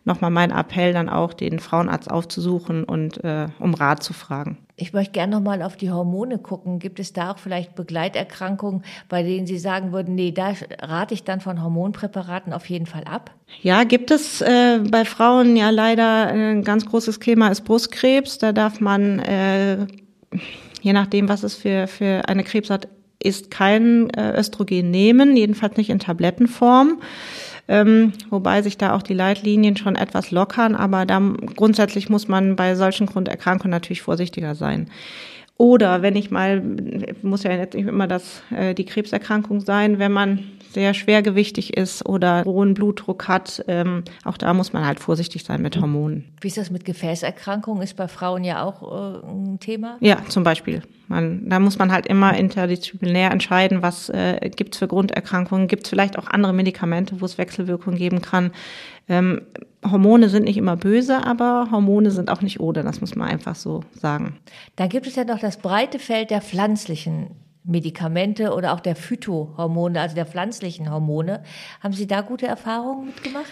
nochmal 0.07 0.31
mein 0.31 0.51
Appell 0.51 0.93
dann 0.93 1.09
auch, 1.09 1.33
den 1.33 1.59
Frauenarzt 1.59 2.09
aufzusuchen 2.09 2.83
und 2.83 3.23
äh, 3.23 3.47
um 3.59 3.73
Rat 3.73 4.01
zu 4.01 4.13
fragen. 4.13 4.57
Ich 4.77 4.93
möchte 4.93 5.11
gerne 5.11 5.35
nochmal 5.35 5.61
auf 5.61 5.75
die 5.75 5.91
Hormone 5.91 6.37
gucken. 6.37 6.79
Gibt 6.79 6.99
es 6.99 7.11
da 7.11 7.31
auch 7.31 7.39
vielleicht 7.39 7.75
Begleiterkrankungen, 7.75 8.83
bei 9.09 9.23
denen 9.23 9.45
Sie 9.47 9.57
sagen 9.57 9.91
würden, 9.91 10.15
nee, 10.15 10.31
da 10.31 10.53
rate 10.79 11.13
ich 11.13 11.23
dann 11.23 11.41
von 11.41 11.61
Hormonpräparaten 11.61 12.53
auf 12.53 12.69
jeden 12.69 12.85
Fall 12.85 13.03
ab? 13.03 13.31
Ja, 13.61 13.83
gibt 13.83 14.11
es 14.11 14.41
äh, 14.41 14.79
bei 14.89 15.03
Frauen 15.03 15.55
ja 15.55 15.71
leider 15.71 16.27
ein 16.27 16.63
ganz 16.63 16.85
großes 16.85 17.19
Thema 17.19 17.49
ist 17.49 17.61
Brustkrebs. 17.61 18.37
Da 18.37 18.51
darf 18.53 18.79
man, 18.79 19.19
äh, 19.19 19.87
je 20.81 20.93
nachdem, 20.93 21.27
was 21.27 21.43
es 21.43 21.55
für, 21.55 21.87
für 21.87 22.29
eine 22.29 22.43
Krebsart 22.43 22.87
ist, 23.27 23.51
kein 23.51 24.09
äh, 24.11 24.39
Östrogen 24.39 24.89
nehmen, 24.89 25.37
jedenfalls 25.37 25.77
nicht 25.77 25.89
in 25.89 25.99
Tablettenform 25.99 26.99
ähm, 27.67 28.13
wobei 28.29 28.61
sich 28.61 28.77
da 28.77 28.95
auch 28.95 29.01
die 29.01 29.13
Leitlinien 29.13 29.75
schon 29.75 29.95
etwas 29.95 30.31
lockern, 30.31 30.75
aber 30.75 31.05
da 31.05 31.19
grundsätzlich 31.55 32.09
muss 32.09 32.27
man 32.27 32.55
bei 32.55 32.75
solchen 32.75 33.07
Grunderkrankungen 33.07 33.71
natürlich 33.71 34.01
vorsichtiger 34.01 34.55
sein. 34.55 34.89
Oder 35.57 36.01
wenn 36.01 36.15
ich 36.15 36.29
mal, 36.29 36.61
muss 37.23 37.43
ja 37.43 37.51
jetzt 37.51 37.73
nicht 37.73 37.87
immer 37.87 38.07
das, 38.07 38.43
äh, 38.55 38.73
die 38.73 38.85
Krebserkrankung 38.85 39.59
sein, 39.59 39.99
wenn 39.99 40.11
man 40.11 40.39
sehr 40.71 40.93
schwergewichtig 40.93 41.75
ist 41.75 42.05
oder 42.05 42.43
hohen 42.43 42.73
Blutdruck 42.73 43.27
hat, 43.27 43.63
ähm, 43.67 44.03
auch 44.23 44.37
da 44.37 44.53
muss 44.53 44.73
man 44.73 44.85
halt 44.85 44.99
vorsichtig 44.99 45.43
sein 45.43 45.61
mit 45.61 45.79
Hormonen. 45.79 46.25
Wie 46.41 46.47
ist 46.47 46.57
das 46.57 46.71
mit 46.71 46.85
Gefäßerkrankungen? 46.85 47.81
Ist 47.81 47.95
bei 47.95 48.07
Frauen 48.07 48.43
ja 48.43 48.63
auch 48.63 48.81
äh, 48.81 49.27
ein 49.27 49.59
Thema? 49.59 49.97
Ja, 49.99 50.17
zum 50.27 50.43
Beispiel. 50.43 50.81
Man, 51.07 51.49
da 51.49 51.59
muss 51.59 51.77
man 51.77 51.91
halt 51.91 52.05
immer 52.05 52.37
interdisziplinär 52.37 53.31
entscheiden, 53.31 53.81
was 53.81 54.09
äh, 54.09 54.49
gibt 54.53 54.75
es 54.75 54.79
für 54.79 54.87
Grunderkrankungen, 54.87 55.67
gibt 55.67 55.85
es 55.85 55.89
vielleicht 55.89 56.19
auch 56.19 56.27
andere 56.27 56.53
Medikamente, 56.53 57.21
wo 57.21 57.25
es 57.25 57.37
Wechselwirkungen 57.37 57.97
geben 57.97 58.21
kann. 58.21 58.51
Ähm, 59.07 59.41
Hormone 59.89 60.27
sind 60.27 60.43
nicht 60.43 60.57
immer 60.57 60.75
böse, 60.75 61.25
aber 61.25 61.69
Hormone 61.71 62.11
sind 62.11 62.29
auch 62.29 62.41
nicht 62.41 62.59
ohne, 62.59 62.83
das 62.83 62.99
muss 62.99 63.15
man 63.15 63.29
einfach 63.29 63.55
so 63.55 63.81
sagen. 63.93 64.37
Dann 64.75 64.89
gibt 64.89 65.07
es 65.07 65.15
ja 65.15 65.23
noch 65.23 65.39
das 65.39 65.57
breite 65.57 65.99
Feld 65.99 66.29
der 66.29 66.41
pflanzlichen 66.41 67.27
Medikamente 67.67 68.53
oder 68.53 68.73
auch 68.73 68.79
der 68.79 68.95
Phytohormone, 68.95 69.99
also 69.99 70.15
der 70.15 70.25
pflanzlichen 70.25 70.89
Hormone. 70.89 71.43
Haben 71.81 71.93
Sie 71.93 72.07
da 72.07 72.21
gute 72.21 72.47
Erfahrungen 72.47 73.07
mitgemacht? 73.07 73.51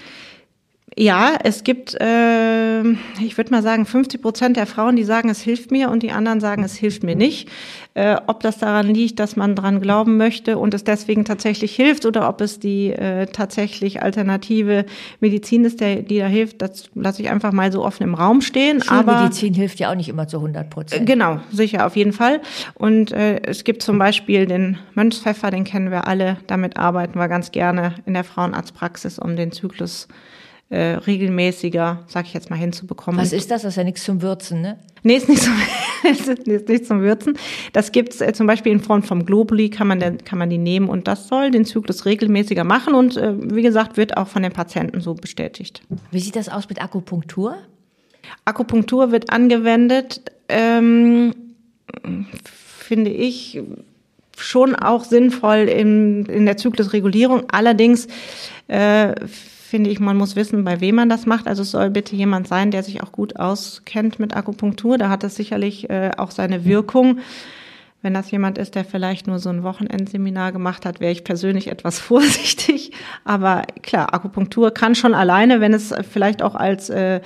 Ja, 0.98 1.34
es 1.44 1.66
gibt, 1.66 1.94
äh, 2.00 2.82
ich 3.20 3.36
würde 3.36 3.52
mal 3.52 3.62
sagen, 3.62 3.86
50 3.86 4.22
Prozent 4.22 4.56
der 4.56 4.66
Frauen, 4.66 4.96
die 4.96 5.04
sagen, 5.04 5.28
es 5.28 5.42
hilft 5.42 5.70
mir 5.70 5.90
und 5.90 6.04
die 6.04 6.12
anderen 6.12 6.40
sagen, 6.40 6.64
es 6.64 6.76
hilft 6.76 7.04
mir 7.04 7.18
nicht. 7.18 7.50
Äh, 7.96 8.16
ob 8.28 8.40
das 8.42 8.60
daran 8.60 8.88
liegt, 8.88 9.20
dass 9.20 9.36
man 9.36 9.56
dran 9.56 9.82
glauben 9.82 10.16
möchte 10.16 10.58
und 10.58 10.74
es 10.74 10.86
deswegen 10.86 11.26
tatsächlich 11.26 11.76
hilft 11.76 12.06
oder 12.06 12.30
ob 12.30 12.40
es 12.40 12.60
die 12.60 12.92
äh, 12.92 13.26
tatsächlich 13.26 14.04
alternative 14.04 14.86
Medizin 15.20 15.66
ist, 15.66 15.82
der, 15.82 16.02
die 16.02 16.20
da 16.20 16.28
hilft, 16.28 16.62
das 16.62 16.90
lasse 16.96 17.22
ich 17.22 17.30
einfach 17.30 17.52
mal 17.52 17.74
so 17.74 17.84
offen 17.84 18.04
im 18.04 18.14
Raum 18.14 18.40
stehen. 18.40 18.82
Aber 18.88 19.24
Medizin 19.24 19.54
hilft 19.54 19.80
ja 19.80 19.92
auch 19.92 19.96
nicht 19.96 20.10
immer 20.10 20.30
zu 20.30 20.38
100 20.38 20.70
Prozent. 20.70 21.06
Genau, 21.06 21.42
sicher, 21.52 21.86
auf 21.86 21.98
jeden 21.98 22.14
Fall. 22.14 22.42
Und 22.74 23.12
äh, 23.12 23.42
es 23.44 23.66
gibt 23.66 23.82
zum 23.82 23.98
Beispiel 23.98 24.46
den 24.46 24.78
Mönchspfeffer, 24.94 25.52
den 25.52 25.66
kennen 25.66 25.92
wir 25.92 26.08
alle. 26.08 26.38
Damit 26.48 26.78
arbeiten 26.78 27.20
wir 27.20 27.28
ganz 27.28 27.52
gerne 27.52 27.96
in 28.06 28.14
der 28.14 28.24
Frauenarztpraxis, 28.24 29.20
um 29.20 29.36
den 29.36 29.52
Zyklus 29.52 30.08
äh, 30.70 30.96
regelmäßiger, 30.96 32.06
sag 32.08 32.26
ich 32.26 32.34
jetzt 32.34 32.50
mal, 32.50 32.56
hinzubekommen. 32.56 33.22
Was 33.22 33.34
ist 33.34 33.52
das? 33.52 33.62
Das 33.62 33.74
ist 33.74 33.78
ja 33.78 33.84
nichts 33.84 34.04
zum 34.04 34.22
Würzen, 34.22 34.62
ne? 34.62 34.80
Nee, 35.04 35.18
ist 35.18 35.30
nicht 35.30 35.44
zum, 35.44 35.54
ist 36.48 36.68
nicht 36.68 36.86
zum 36.88 37.02
Würzen. 37.02 37.38
Das 37.72 37.92
gibt's 37.92 38.20
äh, 38.20 38.34
zum 38.34 38.48
Beispiel 38.48 38.72
in 38.72 38.80
Form 38.80 39.04
vom 39.04 39.26
Globuli, 39.26 39.70
kann 39.70 39.88
man, 39.88 40.18
kann 40.24 40.40
man 40.40 40.50
die 40.50 40.58
nehmen 40.58 40.90
und 40.90 41.08
das 41.08 41.28
soll 41.28 41.52
den 41.52 41.66
Zyklus 41.66 42.06
regelmäßiger 42.06 42.64
machen 42.64 42.96
und 42.96 43.16
äh, 43.16 43.34
wie 43.38 43.62
gesagt, 43.62 43.98
wird 43.98 44.18
auch 44.18 44.28
von 44.28 44.42
den 44.42 44.52
Patienten 44.52 45.02
so 45.02 45.14
bestätigt. 45.14 45.84
Wie 46.10 46.20
sieht 46.20 46.36
das 46.36 46.50
aus 46.50 46.68
mit 46.68 46.82
Akupunktur? 46.82 47.58
Akupunktur 48.46 49.12
wird 49.12 49.30
angewendet, 49.30 50.32
ähm, 50.50 51.36
finde 52.34 53.12
ich, 53.12 53.62
schon 54.36 54.76
auch 54.76 55.04
sinnvoll 55.04 55.70
in, 55.70 56.26
in 56.26 56.46
der 56.46 56.58
Zyklusregulierung. 56.58 57.44
Allerdings 57.52 58.08
äh, 58.68 59.14
finde 59.66 59.90
ich, 59.90 60.00
man 60.00 60.18
muss 60.18 60.36
wissen, 60.36 60.64
bei 60.64 60.80
wem 60.80 60.96
man 60.96 61.10
das 61.10 61.26
macht. 61.26 61.48
Also 61.48 61.64
es 61.64 61.72
soll 61.72 61.90
bitte 61.90 62.16
jemand 62.16 62.48
sein, 62.48 62.72
der 62.72 62.84
sich 62.84 63.02
auch 63.02 63.12
gut 63.12 63.38
auskennt 63.38 64.20
mit 64.20 64.36
Akupunktur. 64.36 64.98
Da 64.98 65.10
hat 65.10 65.24
es 65.24 65.36
sicherlich 65.36 65.90
äh, 65.90 66.12
auch 66.18 66.32
seine 66.32 66.66
Wirkung. 66.66 67.20
Wenn 68.06 68.14
das 68.14 68.30
jemand 68.30 68.60
ist, 68.60 68.76
der 68.76 68.86
vielleicht 68.86 69.26
nur 69.26 69.40
so 69.40 69.50
ein 69.50 69.64
Wochenendseminar 69.64 70.52
gemacht 70.52 70.86
hat, 70.86 71.00
wäre 71.00 71.12
ich 71.12 71.24
persönlich 71.24 71.70
etwas 71.70 71.98
vorsichtig. 72.12 72.92
Aber 73.24 73.64
klar, 73.82 74.14
Akupunktur 74.14 74.70
kann 74.70 74.94
schon 74.94 75.16
alleine, 75.16 75.60
wenn 75.60 75.74
es 75.74 75.92
vielleicht 76.12 76.44
auch 76.44 76.54
als 76.54 76.92
äh, 76.92 77.22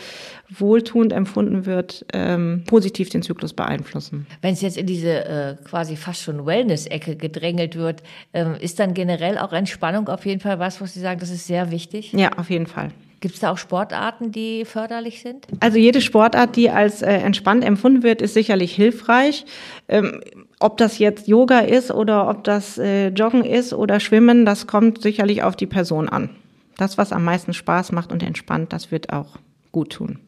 wohltuend 0.47 1.11
empfunden 1.11 1.65
wird, 1.65 2.05
ähm, 2.13 2.63
positiv 2.65 3.09
den 3.09 3.21
Zyklus 3.23 3.51
beeinflussen. 3.51 4.25
Wenn 4.41 4.53
es 4.53 4.61
jetzt 4.61 4.77
in 4.77 4.85
diese 4.85 5.25
äh, 5.25 5.55
quasi 5.65 5.97
fast 5.97 6.21
schon 6.21 6.45
Wellness-Ecke 6.45 7.17
gedrängelt 7.17 7.75
wird, 7.75 8.01
ähm, 8.33 8.55
ist 8.57 8.79
dann 8.79 8.93
generell 8.93 9.37
auch 9.37 9.51
Entspannung 9.51 10.07
auf 10.07 10.25
jeden 10.25 10.39
Fall 10.39 10.59
was, 10.59 10.79
was 10.79 10.93
Sie 10.93 11.01
sagen, 11.01 11.19
das 11.19 11.29
ist 11.29 11.45
sehr 11.45 11.71
wichtig? 11.71 12.13
Ja, 12.13 12.37
auf 12.37 12.49
jeden 12.49 12.67
Fall. 12.67 12.91
Gibt 13.19 13.35
es 13.35 13.41
da 13.41 13.51
auch 13.51 13.57
Sportarten, 13.57 14.31
die 14.31 14.63
förderlich 14.63 15.21
sind? 15.21 15.45
Also 15.59 15.77
jede 15.77 15.99
Sportart, 15.99 16.55
die 16.55 16.69
als 16.69 17.01
äh, 17.01 17.11
entspannt 17.11 17.65
empfunden 17.65 18.01
wird, 18.01 18.21
ist 18.21 18.33
sicherlich 18.33 18.73
hilfreich. 18.73 19.43
Ähm, 19.89 20.21
ob 20.60 20.78
das 20.78 21.00
jetzt 21.00 21.28
Yoga 21.28 21.60
ist 21.60 21.91
oder 21.91 22.30
ob 22.30 22.43
das 22.43 22.78
äh, 22.78 23.08
Joggen 23.10 23.45
ist 23.45 23.74
oder 23.74 24.00
Schwimmen, 24.00 24.45
das 24.45 24.67
kommt 24.67 25.02
sicherlich 25.02 25.43
auf 25.43 25.56
die 25.56 25.67
Person 25.67 26.10
an. 26.10 26.30
Das, 26.78 26.98
was 26.98 27.12
am 27.12 27.24
meisten 27.24 27.54
Spaß 27.54 27.91
macht 27.91 28.12
und 28.12 28.24
entspannt, 28.24 28.72
das 28.74 28.91
wird 28.91 29.12
auch 29.12 29.38
gut 29.72 29.91
tun. 29.93 30.19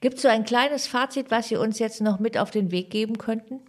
Gibt 0.00 0.16
es 0.16 0.22
so 0.22 0.28
ein 0.28 0.44
kleines 0.44 0.86
Fazit, 0.86 1.30
was 1.30 1.48
Sie 1.48 1.56
uns 1.56 1.78
jetzt 1.78 2.00
noch 2.00 2.18
mit 2.18 2.38
auf 2.38 2.50
den 2.50 2.70
Weg 2.70 2.90
geben 2.90 3.18
könnten? 3.18 3.60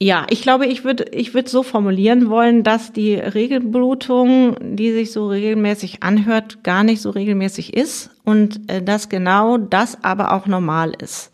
Ja, 0.00 0.26
ich 0.30 0.42
glaube, 0.42 0.66
ich 0.66 0.84
würde 0.84 1.06
ich 1.10 1.34
würde 1.34 1.50
so 1.50 1.64
formulieren 1.64 2.30
wollen, 2.30 2.62
dass 2.62 2.92
die 2.92 3.14
Regelblutung, 3.14 4.76
die 4.76 4.92
sich 4.92 5.10
so 5.10 5.26
regelmäßig 5.28 6.04
anhört, 6.04 6.62
gar 6.62 6.84
nicht 6.84 7.02
so 7.02 7.10
regelmäßig 7.10 7.74
ist 7.74 8.10
und 8.24 8.70
äh, 8.70 8.80
dass 8.80 9.08
genau 9.08 9.58
das 9.58 10.04
aber 10.04 10.32
auch 10.34 10.46
normal 10.46 10.92
ist. 11.02 11.32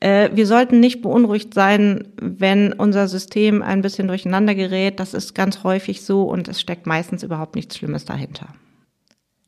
Äh, 0.00 0.30
wir 0.32 0.46
sollten 0.46 0.80
nicht 0.80 1.02
beunruhigt 1.02 1.54
sein, 1.54 2.08
wenn 2.20 2.72
unser 2.72 3.08
System 3.08 3.62
ein 3.62 3.82
bisschen 3.82 4.08
durcheinander 4.08 4.54
gerät. 4.54 5.00
Das 5.00 5.14
ist 5.14 5.34
ganz 5.34 5.64
häufig 5.64 6.04
so 6.04 6.24
und 6.24 6.48
es 6.48 6.60
steckt 6.60 6.86
meistens 6.86 7.22
überhaupt 7.22 7.56
nichts 7.56 7.76
Schlimmes 7.76 8.04
dahinter. 8.04 8.48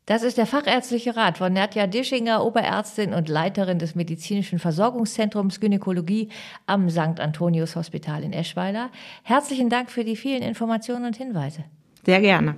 Das 0.06 0.22
ist 0.22 0.38
der 0.38 0.46
fachärztliche 0.46 1.16
Rat 1.16 1.36
von 1.36 1.52
Nadja 1.52 1.86
Dischinger, 1.86 2.42
Oberärztin 2.42 3.12
und 3.12 3.28
Leiterin 3.28 3.78
des 3.78 3.94
medizinischen 3.94 4.58
Versorgungszentrums 4.58 5.60
Gynäkologie 5.60 6.30
am 6.64 6.88
St. 6.88 7.20
Antonius 7.20 7.76
Hospital 7.76 8.24
in 8.24 8.32
Eschweiler. 8.32 8.88
Herzlichen 9.22 9.68
Dank 9.68 9.90
für 9.90 10.04
die 10.04 10.16
vielen 10.16 10.40
Informationen 10.40 11.04
und 11.04 11.18
Hinweise. 11.18 11.64
Sehr 12.08 12.22
gerne. 12.22 12.56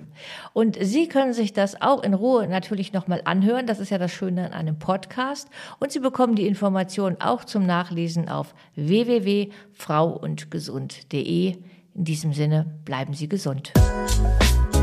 Und 0.52 0.78
Sie 0.80 1.08
können 1.08 1.32
sich 1.32 1.52
das 1.52 1.82
auch 1.82 2.04
in 2.04 2.14
Ruhe 2.14 2.46
natürlich 2.46 2.92
nochmal 2.92 3.20
anhören. 3.24 3.66
Das 3.66 3.80
ist 3.80 3.90
ja 3.90 3.98
das 3.98 4.12
Schöne 4.12 4.46
an 4.46 4.52
einem 4.52 4.78
Podcast. 4.78 5.48
Und 5.80 5.90
Sie 5.90 5.98
bekommen 5.98 6.36
die 6.36 6.46
Informationen 6.46 7.20
auch 7.20 7.42
zum 7.42 7.66
Nachlesen 7.66 8.28
auf 8.28 8.54
www.frauundgesund.de. 8.76 11.56
In 11.96 12.04
diesem 12.04 12.32
Sinne 12.32 12.78
bleiben 12.84 13.12
Sie 13.12 13.28
gesund. 13.28 13.72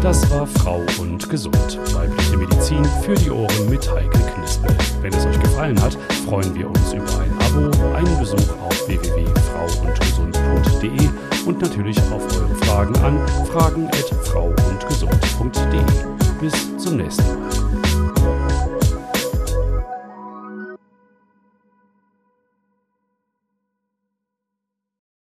Das 0.02 0.30
war 0.32 0.46
Frau 0.46 0.84
und 1.00 1.30
Gesund. 1.30 1.80
Weibliche 1.96 2.36
Medizin 2.36 2.84
für 3.04 3.16
die 3.16 3.32
Ohren 3.32 3.70
mit 3.70 3.90
Heike 3.90 4.20
Knispel. 4.20 4.76
Wenn 5.02 5.14
es 5.14 5.26
euch 5.26 5.40
gefallen 5.40 5.82
hat, 5.82 5.94
freuen 6.26 6.54
wir 6.54 6.68
uns 6.68 6.92
über 6.92 7.22
ein 7.22 7.32
Abo, 7.40 7.72
einen 7.94 8.20
Besuch 8.20 8.52
auf 8.66 8.86
www.frauundgesund.de 8.86 10.37
und 11.46 11.62
natürlich 11.62 11.98
auf 12.12 12.24
eure 12.36 12.56
Fragen 12.56 12.98
an 12.98 13.26
fragen.frauundgesund.de. 13.46 15.80
Bis 16.40 16.78
zum 16.78 16.98
nächsten 16.98 17.24
Mal. 17.24 17.67